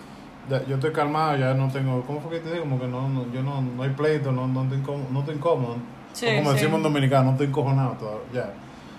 ya, 0.49 0.65
yo 0.67 0.77
estoy 0.77 0.93
calmado, 0.93 1.37
ya 1.37 1.53
no 1.55 1.71
tengo, 1.71 2.03
¿cómo 2.07 2.21
fue 2.21 2.31
que 2.31 2.41
te 2.41 2.53
digo? 2.53 2.63
Como 2.63 2.81
que 2.81 2.87
no, 2.87 3.09
no 3.09 3.27
yo 3.33 3.43
no, 3.43 3.61
no 3.61 3.83
hay 3.83 3.91
pleito, 3.91 4.33
no, 4.33 4.47
no, 4.49 4.63
estoy 4.63 4.79
incómodo, 4.79 5.07
no 5.11 5.21
estoy 5.21 5.35
incómodo. 5.37 5.77
Sí, 6.13 6.27
como 6.37 6.51
sí. 6.51 6.57
decimos 6.57 6.77
en 6.79 6.83
dominicano, 6.83 7.25
no 7.25 7.31
estoy 7.33 7.47
encojonado 7.47 7.93
todavía, 7.93 8.23
ya. 8.33 8.53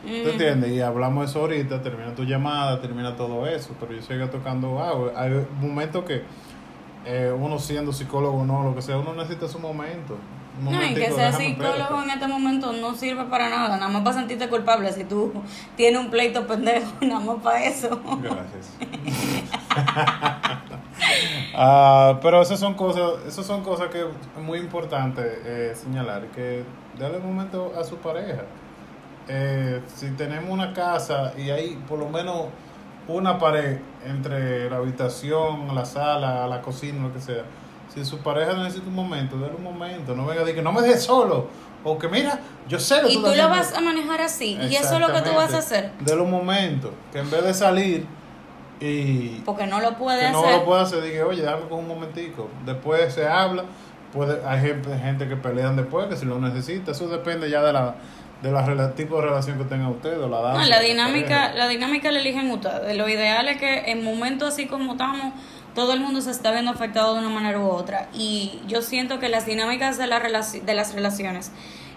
¿Tú 0.04 0.08
Ujú. 0.08 0.30
entiendes? 0.30 0.71
Y 0.71 0.82
hablamos 0.82 1.26
de 1.26 1.30
eso 1.30 1.39
ahorita, 1.41 1.82
termina 1.84 2.15
tu 2.15 2.24
llamada, 2.24 2.82
termina 2.82 3.15
todo 3.15 3.45
eso, 3.45 3.76
pero 3.80 3.93
yo 3.93 4.02
sigo 4.02 4.28
tocando 4.30 4.80
agua. 4.82 5.12
Hay 5.15 5.45
momentos 5.60 6.04
que 6.06 6.24
eh, 7.06 7.32
uno 7.38 7.60
siendo 7.60 7.93
psicólogo 7.93 8.39
o 8.39 8.45
no, 8.45 8.63
lo 8.63 8.76
que 8.76 8.82
sea, 8.82 8.97
uno 8.97 9.13
necesita 9.13 9.47
su 9.47 9.60
momento. 9.60 10.17
Un 10.60 10.65
No, 10.65 10.84
y 10.84 10.93
que 10.93 11.10
déjame, 11.10 11.32
psicólogo 11.34 12.04
en 12.04 12.10
este 12.10 12.28
momento 12.28 12.74
no 12.74 12.93
sirve 12.93 13.24
para 13.26 13.50
nada, 13.50 13.78
nada 13.78 13.89
más 13.89 14.02
para 14.04 14.17
sentirte 14.17 14.50
culpable 14.50 14.91
si 14.91 15.04
tú 15.06 15.32
tienes 15.78 16.00
un 16.00 16.10
pleito 16.10 16.45
pendejo, 16.45 16.91
nada 17.02 17.19
más 17.19 17.38
para 17.41 17.63
eso. 17.63 18.02
Gracias. 18.21 18.78
Ah, 21.54 22.20
pero 22.22 22.42
esas 22.42 22.60
son 22.60 22.74
cosas, 22.76 23.26
esas 23.28 23.46
son 23.46 23.62
cosas 23.64 23.90
que 23.90 24.02
es 24.02 24.42
muy 24.42 24.60
importante 24.60 25.22
eh, 25.46 25.74
señalar, 25.76 26.28
que 26.28 26.64
darle 26.98 27.18
un 27.18 27.36
momento 27.36 27.74
a 27.78 27.84
su 27.84 27.98
pareja. 27.98 28.44
Eh, 29.28 29.82
si 29.94 30.10
tenemos 30.12 30.50
una 30.50 30.74
casa 30.74 31.34
y 31.38 31.50
hay 31.50 31.82
por 31.88 32.00
lo 32.00 32.10
menos 32.10 32.48
una 33.08 33.38
pared 33.38 33.80
entre 34.06 34.70
la 34.70 34.78
habitación, 34.78 35.74
la 35.74 35.86
sala, 35.86 36.48
la 36.48 36.62
cocina, 36.62 37.04
lo 37.04 37.14
que 37.14 37.22
sea, 37.22 37.44
si 37.94 38.06
su 38.06 38.20
pareja 38.20 38.54
necesita 38.54 38.88
un 38.88 38.96
momento, 38.96 39.38
dale 39.38 39.56
un 39.56 39.64
momento, 39.64 40.16
no 40.16 40.26
venga 40.26 40.42
a 40.42 40.46
decir 40.46 40.56
que 40.56 40.62
no 40.62 40.72
me 40.72 40.82
dejes 40.82 41.04
solo, 41.04 41.48
o 41.84 41.98
que 41.98 42.08
mira, 42.08 42.40
yo 42.68 42.80
sé 42.80 43.02
que 43.02 43.14
Y 43.14 43.16
tú 43.16 43.34
lo 43.36 43.50
vas 43.50 43.76
a 43.76 43.82
manejar 43.82 44.22
así, 44.22 44.58
y 44.70 44.76
eso 44.76 44.96
es 44.96 45.00
lo 45.00 45.12
que 45.12 45.22
tú 45.22 45.36
vas 45.36 45.54
a 45.54 45.58
hacer, 45.58 45.92
Dale 46.00 46.22
un 46.22 46.32
momento, 46.32 46.94
que 47.12 47.20
en 47.20 47.30
vez 47.30 47.44
de 47.44 47.54
salir 47.54 48.06
y 48.82 49.41
porque 49.46 49.67
no 49.67 49.80
lo 49.80 49.94
puedes 49.98 50.26
que 50.26 50.32
no 50.32 50.39
hacer. 50.39 50.56
lo 50.60 50.65
puede 50.65 50.82
hacer, 50.82 51.02
dije, 51.04 51.24
oye, 51.24 51.41
dame 51.44 51.63
con 51.70 51.80
un 51.80 51.88
momentico. 51.88 52.50
Después 52.65 53.13
se 53.13 53.28
habla, 53.28 53.63
puede, 54.12 54.46
hay 54.46 54.60
gente, 54.62 54.98
gente 54.98 55.28
que 55.28 55.36
pelean 55.36 55.76
después, 55.76 56.08
que 56.08 56.15
si 56.17 56.26
lo 56.26 56.39
necesita, 56.39 56.91
eso 56.91 57.08
depende 57.08 57.50
ya 57.50 57.62
de 57.62 57.74
la 57.74 57.96
de 58.41 58.52
la 58.52 58.96
tipo 58.96 59.17
de 59.17 59.28
relación 59.28 59.60
que 59.60 59.65
tenga 59.65 59.88
usted 59.88 60.20
o 60.20 60.28
la 60.28 60.54
No, 60.54 60.63
la 60.65 60.80
dinámica, 60.80 61.54
la 61.54 61.67
dinámica 61.67 62.12
la 62.12 62.20
eligen 62.22 62.50
ustedes. 62.50 62.98
Lo 62.98 63.08
ideal 63.08 63.48
es 63.48 63.58
que 63.58 63.91
en 63.91 64.04
momentos 64.04 64.48
así 64.54 64.65
como 64.65 64.94
estamos, 64.94 65.34
todo 65.76 65.94
el 65.94 66.00
mundo 66.00 66.22
se 66.22 66.32
está 66.32 66.52
viendo 66.52 66.72
afectado 66.72 67.13
de 67.13 67.20
una 67.20 67.30
manera 67.30 67.60
u 67.60 67.67
otra. 67.70 68.08
Y 68.15 68.60
yo 68.67 68.82
siento 68.82 69.20
que 69.20 69.30
las 69.30 69.46
dinámicas 69.46 70.00
de, 70.00 70.08
la 70.08 70.20
de 70.20 70.74
las 70.74 70.94
relaciones 70.96 71.52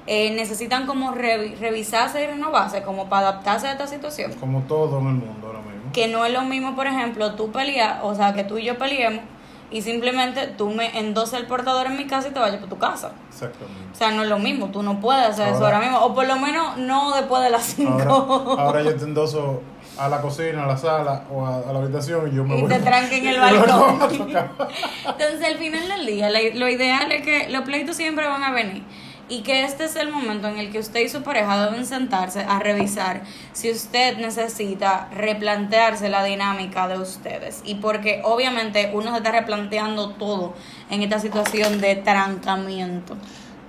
eh, 0.06 0.32
necesitan 0.32 0.86
como 0.86 1.14
revi- 1.14 1.56
revisarse 1.56 2.22
y 2.22 2.26
renovarse, 2.26 2.82
como 2.82 3.08
para 3.08 3.28
adaptarse 3.28 3.68
a 3.68 3.72
esta 3.72 3.86
situación. 3.86 4.34
Como 4.34 4.60
todo 4.64 4.98
en 4.98 5.06
el 5.06 5.14
mundo 5.14 5.46
ahora 5.46 5.60
mismo. 5.60 5.73
Que 5.94 6.08
no 6.08 6.26
es 6.26 6.32
lo 6.32 6.42
mismo, 6.42 6.74
por 6.76 6.86
ejemplo, 6.86 7.34
tú 7.34 7.50
peleas, 7.52 8.00
o 8.02 8.14
sea, 8.14 8.34
que 8.34 8.44
tú 8.44 8.58
y 8.58 8.64
yo 8.64 8.76
peleemos 8.76 9.22
y 9.70 9.80
simplemente 9.82 10.46
tú 10.48 10.70
me 10.70 10.98
endoses 10.98 11.34
el 11.40 11.46
portador 11.46 11.86
en 11.86 11.96
mi 11.96 12.06
casa 12.06 12.28
y 12.28 12.30
te 12.32 12.38
vayas 12.38 12.58
para 12.58 12.68
tu 12.68 12.78
casa. 12.78 13.12
Exactamente. 13.30 13.80
O 13.92 13.94
sea, 13.96 14.10
no 14.10 14.22
es 14.22 14.28
lo 14.28 14.38
mismo, 14.38 14.66
tú 14.68 14.82
no 14.82 15.00
puedes 15.00 15.24
hacer 15.26 15.46
eso 15.48 15.56
Ahora- 15.64 15.76
ahora 15.76 15.80
mismo, 15.80 15.98
o 16.04 16.14
por 16.14 16.26
lo 16.26 16.36
menos 16.36 16.76
no 16.76 17.14
después 17.16 17.42
de 17.42 17.50
las 17.50 17.62
5. 17.64 18.02
Ahora, 18.02 18.62
ahora 18.62 18.82
yo 18.82 18.94
te 18.96 19.04
endoso 19.04 19.62
a 19.98 20.08
la 20.08 20.20
cocina, 20.20 20.64
a 20.64 20.66
la 20.66 20.76
sala 20.76 21.22
o 21.32 21.46
a, 21.46 21.56
a 21.58 21.72
la 21.72 21.78
habitación 21.78 22.28
y 22.30 22.36
yo 22.36 22.44
me 22.44 22.58
Y 22.58 22.60
voy. 22.62 22.70
te 22.70 22.80
tranque 22.80 23.18
en 23.18 23.26
el 23.28 23.34
y 23.36 23.38
balcón. 23.38 23.98
Entonces, 24.02 25.44
al 25.46 25.58
final 25.58 25.88
del 25.88 26.06
día, 26.06 26.28
lo 26.30 26.68
ideal 26.68 27.10
es 27.12 27.22
que 27.22 27.48
los 27.50 27.62
pleitos 27.62 27.96
siempre 27.96 28.26
van 28.28 28.42
a 28.44 28.50
venir 28.52 28.82
y 29.28 29.42
que 29.42 29.64
este 29.64 29.84
es 29.84 29.96
el 29.96 30.10
momento 30.10 30.48
en 30.48 30.58
el 30.58 30.70
que 30.70 30.78
usted 30.78 31.00
y 31.00 31.08
su 31.08 31.22
pareja 31.22 31.66
deben 31.66 31.86
sentarse 31.86 32.40
a 32.42 32.58
revisar 32.58 33.22
si 33.52 33.70
usted 33.70 34.18
necesita 34.18 35.08
replantearse 35.16 36.08
la 36.08 36.22
dinámica 36.24 36.88
de 36.88 36.98
ustedes. 36.98 37.62
Y 37.64 37.76
porque 37.76 38.20
obviamente 38.24 38.90
uno 38.92 39.10
se 39.12 39.16
está 39.18 39.32
replanteando 39.32 40.10
todo 40.10 40.54
en 40.90 41.02
esta 41.02 41.18
situación 41.18 41.80
de 41.80 41.96
trancamiento. 41.96 43.16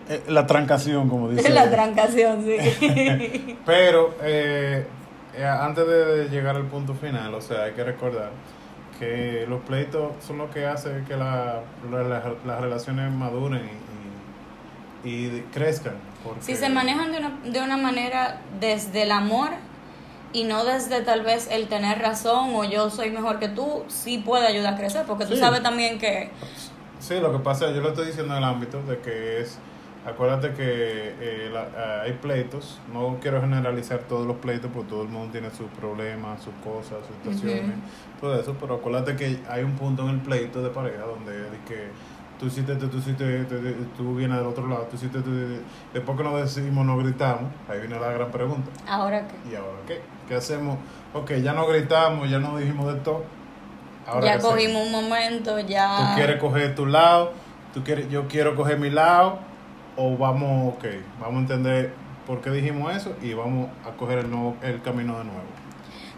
Eh, 0.10 0.22
La 0.28 0.46
trancación, 0.46 1.10
como 1.10 1.30
dice. 1.30 1.50
la 1.50 1.70
trancación, 1.72 2.44
sí. 2.46 3.58
Pero 3.66 4.14
eh, 4.22 4.86
eh, 5.36 5.46
antes 5.46 5.88
de 5.88 6.28
llegar 6.30 6.56
al 6.56 6.66
punto 6.68 6.94
final, 6.94 7.34
o 7.34 7.42
sea, 7.42 7.64
hay 7.64 7.72
que 7.72 7.84
recordar 7.84 8.30
que 9.00 9.46
los 9.50 9.62
pleitos 9.62 10.12
son 10.26 10.38
lo 10.38 10.50
que 10.52 10.66
hace 10.66 11.04
que 11.08 11.16
la, 11.18 11.62
la- 11.92 12.04
la- 12.04 12.34
las 12.46 12.62
relaciones 12.62 13.12
maduren 13.12 13.64
y, 15.06 15.42
crezcan. 15.54 15.94
Porque, 16.24 16.42
Si 16.42 16.56
se 16.56 16.68
manejan 16.70 17.12
de 17.12 17.20
una, 17.20 17.30
de 17.46 17.62
una 17.62 17.78
manera 17.78 18.42
desde 18.60 19.04
el 19.04 19.12
amor 19.12 19.50
y 20.34 20.44
no 20.44 20.66
desde 20.66 21.02
tal 21.02 21.22
vez 21.22 21.48
el 21.50 21.68
tener 21.68 22.00
razón 22.00 22.54
o 22.56 22.64
yo 22.66 22.90
soy 22.90 23.12
mejor 23.12 23.40
que 23.40 23.48
tú, 23.48 23.84
sí 23.88 24.18
puede 24.18 24.48
ayudar 24.48 24.74
a 24.74 24.78
crecer, 24.78 25.06
porque 25.06 25.26
tú 25.26 25.34
Sí. 25.36 25.40
sabes 25.40 25.64
también 25.64 25.98
que... 26.00 26.30
Sí, 27.00 27.20
lo 27.20 27.32
que 27.32 27.40
pasa, 27.40 27.72
yo 27.72 27.82
lo 27.82 27.90
estoy 27.90 28.08
diciendo 28.08 28.34
en 28.34 28.40
el 28.40 28.44
ámbito 28.44 28.82
de 28.82 28.98
que 29.00 29.40
es, 29.42 29.60
acuérdate 30.06 30.54
que 30.54 31.14
eh, 31.20 31.50
la- 31.54 31.68
ah, 31.78 32.02
hay 32.04 32.14
pleitos, 32.14 32.80
no 32.92 33.18
quiero 33.22 33.40
generalizar 33.42 34.00
todos 34.00 34.26
los 34.26 34.38
pleitos 34.38 34.72
porque 34.74 34.90
todo 34.90 35.04
el 35.04 35.10
mundo 35.10 35.32
tiene 35.32 35.52
sus 35.52 35.68
problemas, 35.80 36.42
sus 36.44 36.54
cosas, 36.64 36.98
sus 37.08 37.16
situaciones, 37.36 37.76
todo 38.20 38.40
eso, 38.40 38.56
pero 38.60 38.76
acuérdate 38.76 39.16
que 39.16 39.40
hay 39.50 39.64
un 39.64 39.74
punto 39.74 40.04
en 40.04 40.10
el 40.16 40.20
pleito 40.22 40.62
de 40.64 40.70
pareja 40.70 41.04
donde 41.04 41.32
de 41.34 41.58
que 41.68 41.90
tú 42.40 42.48
hiciste 42.48 42.74
esto, 42.74 42.90
tú 42.90 42.98
hiciste 42.98 43.42
esto, 43.42 43.56
tú, 43.56 44.04
tú 44.04 44.16
vienes 44.16 44.38
del 44.38 44.48
otro 44.48 44.68
lado, 44.68 44.88
tú 44.90 44.96
hiciste 44.96 45.20
esto, 45.20 45.30
después 45.94 46.18
que 46.18 46.24
nos 46.24 46.42
decimos, 46.42 46.86
nos 46.86 47.04
gritamos, 47.04 47.52
ahí 47.70 47.80
viene 47.80 48.00
la 48.00 48.12
gran 48.12 48.32
pregunta, 48.32 48.70
Ahora 48.88 49.28
que... 49.28 49.52
¿y 49.52 49.56
ahora 49.56 49.78
qué? 49.88 50.02
¿Qué 50.28 50.36
hacemos? 50.36 50.78
Ok, 51.14 51.34
ya 51.44 51.54
no 51.54 51.68
gritamos, 51.68 52.30
ya 52.30 52.40
no 52.40 52.58
dijimos 52.58 52.94
de 52.94 53.00
todo, 53.00 53.24
ahora 54.08 54.26
ya 54.26 54.32
qué 54.34 54.38
hacemos? 54.38 54.54
cogimos 54.54 54.86
un 54.86 54.92
momento, 54.92 55.60
ya... 55.60 55.98
tú 55.98 56.16
quieres 56.16 56.40
coger 56.40 56.76
tu 56.76 56.86
lado, 56.86 57.34
tú 57.74 57.84
quieres, 57.84 58.10
yo 58.10 58.28
quiero 58.28 58.56
coger 58.56 58.80
mi 58.80 58.90
lado, 58.90 59.40
o 59.96 60.18
vamos, 60.18 60.76
ok, 60.76 60.86
vamos 61.20 61.36
a 61.36 61.40
entender 61.40 61.94
por 62.26 62.42
qué 62.42 62.50
dijimos 62.50 62.96
eso 62.96 63.16
y 63.22 63.34
vamos 63.34 63.70
a 63.86 63.96
coger 63.96 64.20
el, 64.20 64.32
nuevo, 64.32 64.58
el 64.62 64.82
camino 64.82 65.18
de 65.20 65.26
nuevo. 65.26 65.65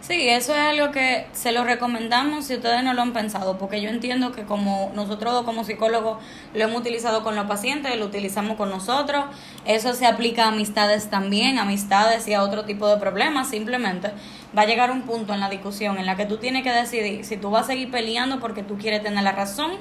Sí, 0.08 0.30
eso 0.30 0.54
es 0.54 0.60
algo 0.60 0.92
que 0.94 1.28
se 1.34 1.52
lo 1.52 1.66
recomendamos 1.66 2.46
si 2.46 2.56
ustedes 2.56 2.82
no 2.82 2.94
lo 2.94 3.02
han 3.02 3.12
pensado, 3.12 3.58
porque 3.58 3.82
yo 3.82 3.90
entiendo 3.90 4.32
que 4.32 4.44
como 4.44 4.90
nosotros 4.96 5.44
como 5.44 5.66
psicólogos 5.66 6.24
lo 6.54 6.64
hemos 6.64 6.80
utilizado 6.80 7.24
con 7.24 7.36
los 7.36 7.46
pacientes, 7.46 7.94
lo 7.98 8.06
utilizamos 8.06 8.56
con 8.56 8.70
nosotros, 8.70 9.26
eso 9.66 9.94
se 9.94 10.06
aplica 10.06 10.46
a 10.46 10.48
amistades 10.48 11.10
también, 11.10 11.60
amistades 11.60 12.26
y 12.30 12.34
a 12.34 12.42
otro 12.42 12.64
tipo 12.64 12.88
de 12.88 12.96
problemas, 12.96 13.50
simplemente 13.50 14.12
va 14.58 14.62
a 14.62 14.66
llegar 14.66 14.92
un 14.92 15.02
punto 15.02 15.34
en 15.34 15.42
la 15.42 15.50
discusión 15.50 15.98
en 15.98 16.06
la 16.06 16.16
que 16.16 16.26
tú 16.26 16.38
tienes 16.38 16.64
que 16.64 16.72
decidir 16.72 17.26
si 17.26 17.36
tú 17.36 17.50
vas 17.50 17.66
a 17.66 17.68
seguir 17.68 17.92
peleando 17.92 18.40
porque 18.40 18.64
tú 18.64 18.78
quieres 18.78 19.04
tener 19.04 19.26
la 19.26 19.34
razón 19.34 19.72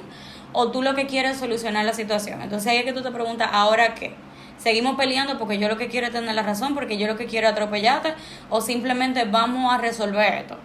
o 0.51 0.71
tú 0.71 0.81
lo 0.81 0.93
que 0.93 1.07
quieres 1.07 1.35
es 1.35 1.37
solucionar 1.37 1.85
la 1.85 1.93
situación. 1.93 2.41
Entonces 2.41 2.69
ahí 2.69 2.79
es 2.79 2.83
que 2.83 2.91
tú 2.91 3.01
te 3.01 3.11
preguntas, 3.11 3.47
¿ahora 3.53 3.95
qué? 3.95 4.13
Seguimos 4.67 4.95
peleando 4.97 5.37
porque 5.39 5.57
yo 5.59 5.69
lo 5.69 5.77
que 5.77 5.87
quiero 5.87 6.07
es 6.07 6.13
tener 6.13 6.35
la 6.35 6.43
razón, 6.43 6.73
porque 6.75 6.97
yo 6.97 7.07
lo 7.07 7.15
que 7.15 7.25
quiero 7.25 7.47
es 7.47 7.53
atropellarte, 7.53 8.13
o 8.49 8.59
simplemente 8.59 9.23
vamos 9.23 9.73
a 9.73 9.77
resolver 9.77 10.33
esto. 10.33 10.57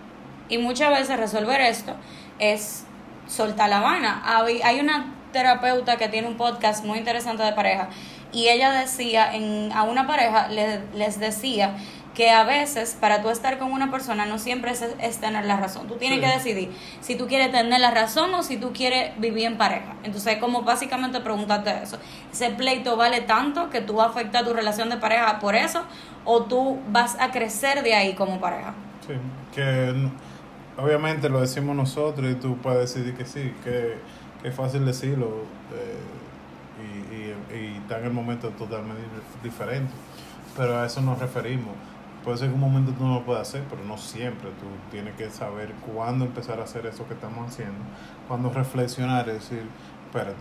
Y 0.49 0.59
muchas 0.59 0.91
veces 0.91 1.17
resolver 1.19 1.61
esto 1.61 1.95
es 2.41 2.85
soltar 3.29 3.71
la 3.71 3.81
vaina. 3.81 4.23
Hay 4.65 4.81
una 4.81 5.15
terapeuta 5.33 5.97
que 5.97 6.09
tiene 6.09 6.27
un 6.27 6.37
podcast 6.37 6.85
muy 6.85 6.99
interesante 6.99 7.43
de 7.45 7.53
pareja 7.53 7.89
y 8.33 8.49
ella 8.49 8.73
decía, 8.73 9.35
en, 9.35 9.71
a 9.73 9.85
una 9.85 10.07
pareja 10.07 10.49
le- 10.49 10.81
les 10.95 11.21
decía 11.21 11.75
que 12.15 12.31
a 12.31 12.45
veces 12.45 12.97
para 13.01 13.23
tú 13.23 13.31
estar 13.31 13.59
con 13.59 13.73
una 13.73 13.91
persona 13.91 14.27
no 14.27 14.39
siempre 14.39 14.71
es, 14.73 14.83
es 15.01 15.19
tener 15.19 15.47
la 15.47 15.57
razón. 15.57 15.87
Tú 15.89 15.97
tienes 15.97 16.19
Sí. 16.19 16.25
que 16.27 16.31
decidir 16.33 16.73
si 17.01 17.15
tú 17.17 17.27
quieres 17.27 17.51
tener 17.53 17.81
la 17.81 17.91
razón 17.91 18.35
o 18.35 18.43
si 18.43 18.59
tú 18.59 18.73
quieres 18.75 19.19
vivir 19.19 19.47
en 19.47 19.57
pareja. 19.57 19.95
Entonces, 20.03 20.37
como 20.37 20.61
básicamente 20.63 21.21
preguntarte 21.21 21.83
eso. 21.83 21.99
¿Ese 22.31 22.51
pleito 22.51 22.97
vale 22.99 23.23
tanto 23.23 23.71
que 23.71 23.81
tú 23.81 23.95
vas 23.95 24.09
a 24.09 24.11
afectar 24.11 24.45
tu 24.45 24.53
relación 24.53 24.91
de 24.91 24.99
pareja 24.99 25.39
por 25.39 25.55
eso 25.55 25.83
o 26.27 26.43
tú 26.45 26.79
vas 26.89 27.17
a 27.19 27.31
crecer 27.31 27.83
de 27.83 27.95
ahí 27.95 28.15
como 28.15 28.39
pareja? 28.41 28.75
Sí, 29.07 29.15
que 29.55 29.95
obviamente 30.77 31.29
lo 31.31 31.41
decimos 31.41 31.75
nosotros 31.75 32.31
y 32.31 32.35
tú 32.35 32.59
puedes 32.59 32.93
decidir 32.95 33.15
que 33.17 33.25
sí, 33.25 33.55
que, 33.65 33.97
que 34.43 34.49
es 34.49 34.55
fácil 34.55 34.85
decirlo 34.85 35.45
eh, 35.75 35.99
y, 37.51 37.55
y, 37.55 37.59
y 37.59 37.77
está 37.79 37.99
en 37.99 38.05
el 38.05 38.13
momento 38.13 38.51
totalmente 38.51 39.01
diferente, 39.43 39.93
pero 40.57 40.79
a 40.79 40.87
eso 40.87 41.01
nos 41.01 41.19
referimos. 41.19 41.73
Puede 42.25 42.37
ser 42.39 42.49
que 42.49 42.55
un 42.55 42.61
momento 42.61 42.93
tú 42.93 43.05
no 43.05 43.15
lo 43.15 43.25
puedas 43.25 43.49
hacer, 43.49 43.65
pero 43.69 43.83
no 43.85 43.99
siempre. 43.99 44.51
Tú 44.51 44.67
tienes 44.91 45.15
que 45.17 45.29
saber 45.31 45.73
cuándo 45.93 46.25
empezar 46.25 46.61
a 46.61 46.65
hacer 46.65 46.87
eso 46.87 47.07
que 47.09 47.15
estamos 47.15 47.49
haciendo, 47.51 47.79
cuándo 48.29 48.51
reflexionar 48.51 49.27
y 49.29 49.33
decir, 49.33 49.65
espérate, 50.07 50.37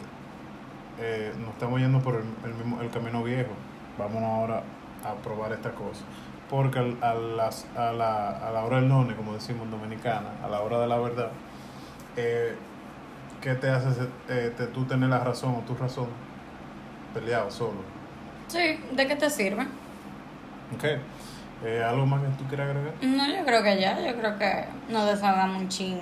eh, 1.00 1.34
nos 1.40 1.50
estamos 1.50 1.80
yendo 1.80 2.00
por 2.00 2.16
el, 2.16 2.24
el 2.46 2.54
mismo 2.56 2.82
el 2.82 2.90
camino 2.92 3.24
viejo, 3.24 3.50
vámonos 3.98 4.30
ahora 4.30 4.64
a 5.04 5.14
probar 5.24 5.54
esta 5.54 5.72
cosa. 5.72 6.02
Porque 6.50 6.80
a, 7.02 7.14
las, 7.16 7.66
a, 7.78 7.92
la, 7.94 8.30
a 8.30 8.52
la 8.52 8.64
hora 8.64 8.76
del 8.78 8.88
none, 8.90 9.16
como 9.16 9.34
decimos 9.34 9.64
en 9.64 9.72
dominicana, 9.72 10.30
a 10.44 10.50
la 10.50 10.60
hora 10.62 10.80
de 10.80 10.88
la 10.88 10.98
verdad, 11.00 11.30
eh, 12.18 12.56
¿qué 13.42 13.56
te 13.56 13.70
hace 13.70 13.88
eh, 14.30 14.54
te- 14.56 14.68
tú 14.68 14.84
tener 14.86 15.10
la 15.10 15.20
razón 15.20 15.56
o 15.56 15.60
tu 15.62 15.74
razón 15.76 16.08
peleado 17.14 17.50
solo? 17.50 17.80
Sí, 18.50 18.80
¿de 18.92 19.08
qué 19.08 19.16
te 19.16 19.30
sirve? 19.30 19.64
¿Ok? 20.76 20.84
Eh, 21.64 21.84
¿Algo 21.84 22.06
más 22.06 22.22
que 22.22 22.28
tú 22.38 22.48
quieras 22.48 22.70
agregar? 22.70 22.94
No, 23.02 23.28
yo 23.28 23.46
creo 23.46 23.64
que 23.64 23.80
ya, 23.80 24.00
yo 24.00 24.16
creo 24.18 24.38
que 24.38 24.66
nos 24.90 25.06
desahogamos 25.06 25.62
un 25.62 25.70
chin 25.70 26.00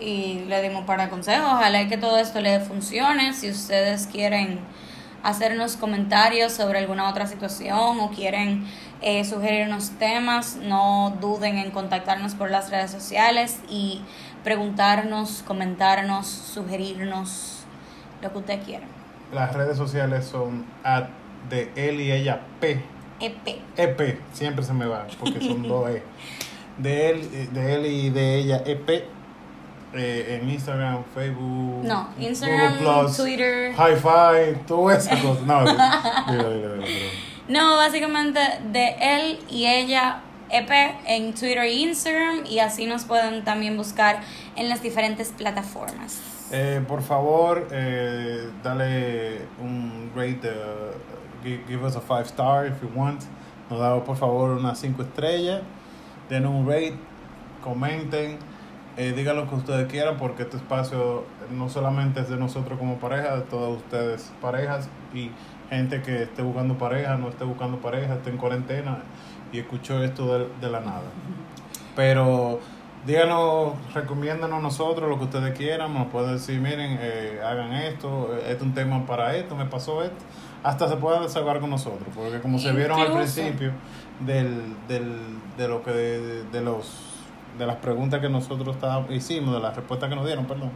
y 0.00 0.44
le 0.46 0.62
dimos 0.62 0.80
un 0.80 0.86
par 0.86 1.00
de 1.00 1.08
consejos. 1.08 1.46
Ojalá 1.46 1.86
que 1.88 1.98
todo 1.98 2.18
esto 2.18 2.40
le 2.40 2.60
funcione. 2.60 3.32
Si 3.32 3.50
ustedes 3.50 4.06
quieren 4.06 4.60
hacernos 5.22 5.76
comentarios 5.76 6.52
sobre 6.52 6.78
alguna 6.78 7.08
otra 7.08 7.26
situación 7.26 8.00
o 8.00 8.10
quieren 8.10 8.64
eh, 9.02 9.24
sugerirnos 9.24 9.90
temas, 9.98 10.56
no 10.56 11.16
duden 11.20 11.58
en 11.58 11.70
contactarnos 11.70 12.34
por 12.34 12.50
las 12.50 12.70
redes 12.70 12.90
sociales 12.90 13.60
y 13.68 14.02
preguntarnos, 14.44 15.42
comentarnos, 15.46 16.26
sugerirnos 16.26 17.64
lo 18.22 18.32
que 18.32 18.38
usted 18.38 18.62
quiera. 18.62 18.86
Las 19.32 19.52
redes 19.52 19.76
sociales 19.76 20.24
son 20.24 20.64
at 20.84 21.08
de 21.50 21.70
él 21.76 22.00
y 22.00 22.12
ella 22.12 22.40
P. 22.60 22.82
EP. 23.20 23.60
EP, 23.76 24.18
siempre 24.32 24.64
se 24.64 24.72
me 24.72 24.86
va 24.86 25.06
porque 25.18 25.40
son 25.40 25.62
dos 25.62 25.90
E. 25.90 26.02
De 26.78 27.10
él, 27.10 27.52
de 27.52 27.74
él 27.74 27.86
y 27.86 28.10
de 28.10 28.36
ella 28.36 28.62
EP. 28.66 29.04
eh, 29.94 30.40
en 30.42 30.50
Instagram, 30.50 31.04
Facebook, 31.14 31.84
No, 31.84 32.08
Instagram, 32.18 33.14
Twitter. 33.16 33.72
Hi-Fi, 33.72 34.64
todo. 34.66 34.90
No, 35.46 35.64
dile, 35.64 36.54
dile, 36.54 36.74
dile. 36.78 37.10
No, 37.48 37.76
básicamente 37.76 38.40
de 38.72 38.96
él 39.00 39.38
y 39.48 39.66
ella 39.66 40.20
EP 40.50 40.70
en 41.06 41.32
Twitter 41.32 41.58
e 41.58 41.72
Instagram 41.72 42.44
y 42.46 42.58
así 42.58 42.86
nos 42.86 43.04
pueden 43.04 43.44
también 43.44 43.76
buscar 43.76 44.20
en 44.56 44.68
las 44.68 44.82
diferentes 44.82 45.28
plataformas. 45.28 46.20
Eh, 46.52 46.80
por 46.86 47.02
favor, 47.02 47.68
eh, 47.72 48.48
dale 48.62 49.40
un 49.60 50.10
rate, 50.14 50.48
uh, 50.48 51.25
give, 51.66 51.84
us 51.84 51.96
a 51.96 52.00
five 52.00 52.26
star 52.26 52.66
if 52.66 52.80
you 52.82 52.88
want. 52.94 53.22
Nos 53.70 53.80
da 53.80 53.98
por 54.04 54.16
favor 54.16 54.50
unas 54.50 54.78
cinco 54.78 55.02
estrellas. 55.02 55.62
Den 56.28 56.46
un 56.46 56.66
rate, 56.66 56.96
comenten, 57.62 58.38
eh, 58.96 59.12
digan 59.12 59.36
lo 59.36 59.48
que 59.48 59.54
ustedes 59.54 59.90
quieran 59.90 60.16
porque 60.16 60.42
este 60.42 60.56
espacio 60.56 61.24
no 61.50 61.68
solamente 61.68 62.20
es 62.20 62.28
de 62.28 62.36
nosotros 62.36 62.78
como 62.78 62.98
pareja, 62.98 63.36
de 63.36 63.42
todos 63.42 63.78
ustedes 63.78 64.32
parejas 64.40 64.88
y 65.14 65.30
gente 65.70 66.02
que 66.02 66.22
esté 66.22 66.42
buscando 66.42 66.78
pareja, 66.78 67.16
no 67.16 67.28
esté 67.28 67.44
buscando 67.44 67.78
pareja, 67.78 68.14
esté 68.14 68.30
en 68.30 68.38
cuarentena 68.38 69.02
y 69.52 69.58
escuchó 69.58 70.02
esto 70.02 70.38
de, 70.38 70.48
de 70.60 70.70
la 70.70 70.80
nada. 70.80 71.10
Pero 71.94 72.60
díganos, 73.06 73.74
recomiéndanos 73.94 74.60
nosotros 74.60 75.08
lo 75.08 75.18
que 75.18 75.24
ustedes 75.24 75.56
quieran, 75.56 75.94
nos 75.94 76.08
pueden 76.08 76.32
decir, 76.32 76.60
miren, 76.60 76.98
eh, 77.00 77.40
hagan 77.44 77.72
esto, 77.72 78.34
eh, 78.34 78.40
este 78.40 78.56
es 78.56 78.62
un 78.62 78.74
tema 78.74 79.06
para 79.06 79.36
esto, 79.36 79.54
me 79.54 79.66
pasó 79.66 80.02
esto, 80.02 80.16
hasta 80.66 80.88
se 80.88 80.96
puedan 80.96 81.22
desahogar 81.22 81.60
con 81.60 81.70
nosotros, 81.70 82.08
porque 82.14 82.40
como 82.40 82.58
se 82.58 82.72
vieron 82.72 83.00
al 83.00 83.12
principio 83.12 83.72
del, 84.20 84.74
del, 84.88 85.18
de 85.56 85.68
lo 85.68 85.82
que 85.82 85.90
de, 85.92 86.42
de 86.44 86.60
los 86.60 87.02
de 87.58 87.66
las 87.66 87.76
preguntas 87.76 88.20
que 88.20 88.28
nosotros 88.28 88.74
estábamos- 88.76 89.10
hicimos, 89.10 89.54
de 89.54 89.60
las 89.60 89.74
respuestas 89.74 90.10
que 90.10 90.14
nos 90.16 90.26
dieron, 90.26 90.44
perdón, 90.46 90.70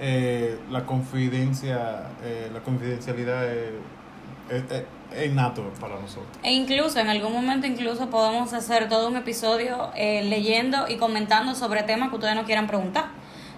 eh, 0.00 0.58
la 0.70 0.84
confidencia, 0.84 2.08
eh, 2.22 2.50
la 2.52 2.60
confidencialidad 2.60 3.44
es, 3.50 3.70
es, 4.50 4.64
es- 4.70 4.84
innato 5.30 5.62
para 5.80 5.94
nosotros. 5.94 6.26
E 6.42 6.52
incluso 6.52 6.98
en 6.98 7.08
algún 7.08 7.32
momento 7.32 7.66
incluso 7.68 8.10
podemos 8.10 8.52
hacer 8.52 8.88
todo 8.88 9.08
un 9.08 9.16
episodio 9.16 9.90
eh, 9.94 10.24
leyendo 10.24 10.88
y 10.88 10.96
comentando 10.96 11.54
sobre 11.54 11.84
temas 11.84 12.08
que 12.10 12.16
ustedes 12.16 12.34
no 12.34 12.44
quieran 12.44 12.66
preguntar. 12.66 13.04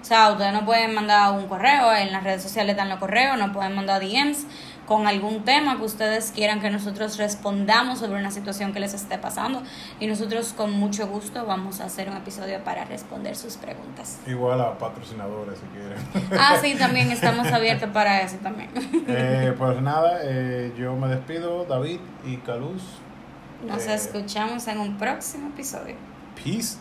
O 0.03 0.05
sea, 0.05 0.31
ustedes 0.31 0.53
nos 0.53 0.63
pueden 0.65 0.95
mandar 0.95 1.33
un 1.33 1.49
correo, 1.49 1.93
en 1.93 2.13
las 2.13 2.23
redes 2.23 2.43
sociales 2.43 2.73
están 2.75 2.89
los 2.91 2.99
correos, 3.01 3.37
nos 3.39 3.51
pueden 3.51 3.75
mandar 3.75 4.01
DMs 4.01 4.47
con 4.87 5.07
algún 5.07 5.45
tema 5.45 5.77
que 5.77 5.85
ustedes 5.85 6.33
quieran 6.35 6.61
que 6.61 6.71
nosotros 6.71 7.19
respondamos 7.19 7.99
sobre 7.99 8.19
una 8.19 8.31
situación 8.31 8.73
que 8.73 8.81
les 8.81 8.95
esté 8.95 9.19
pasando 9.19 9.63
y 10.01 10.07
nosotros 10.07 10.53
con 10.57 10.73
mucho 10.73 11.07
gusto 11.09 11.45
vamos 11.45 11.81
a 11.81 11.87
hacer 11.87 12.09
un 12.09 12.17
episodio 12.17 12.63
para 12.65 12.85
responder 12.85 13.37
sus 13.37 13.57
preguntas. 13.57 14.21
Igual 14.27 14.61
a 14.61 14.79
patrocinadores 14.79 15.59
si 15.59 15.67
quieren. 15.67 15.99
Ah, 16.39 16.57
sí, 16.61 16.75
también 16.77 17.11
estamos 17.11 17.49
abiertos 17.49 17.91
para 17.91 18.21
eso 18.23 18.37
también. 18.43 18.71
Eh, 19.09 19.55
pues 19.57 19.81
nada, 19.81 20.21
eh, 20.23 20.73
yo 20.77 20.95
me 20.97 21.09
despido, 21.09 21.65
David 21.65 22.01
y 22.25 22.37
Caluz. 22.39 22.83
Nos 23.67 23.87
eh, 23.87 23.95
escuchamos 23.95 24.67
en 24.69 24.79
un 24.81 24.97
próximo 24.99 25.49
episodio. 25.49 25.95
Peace. 26.43 26.79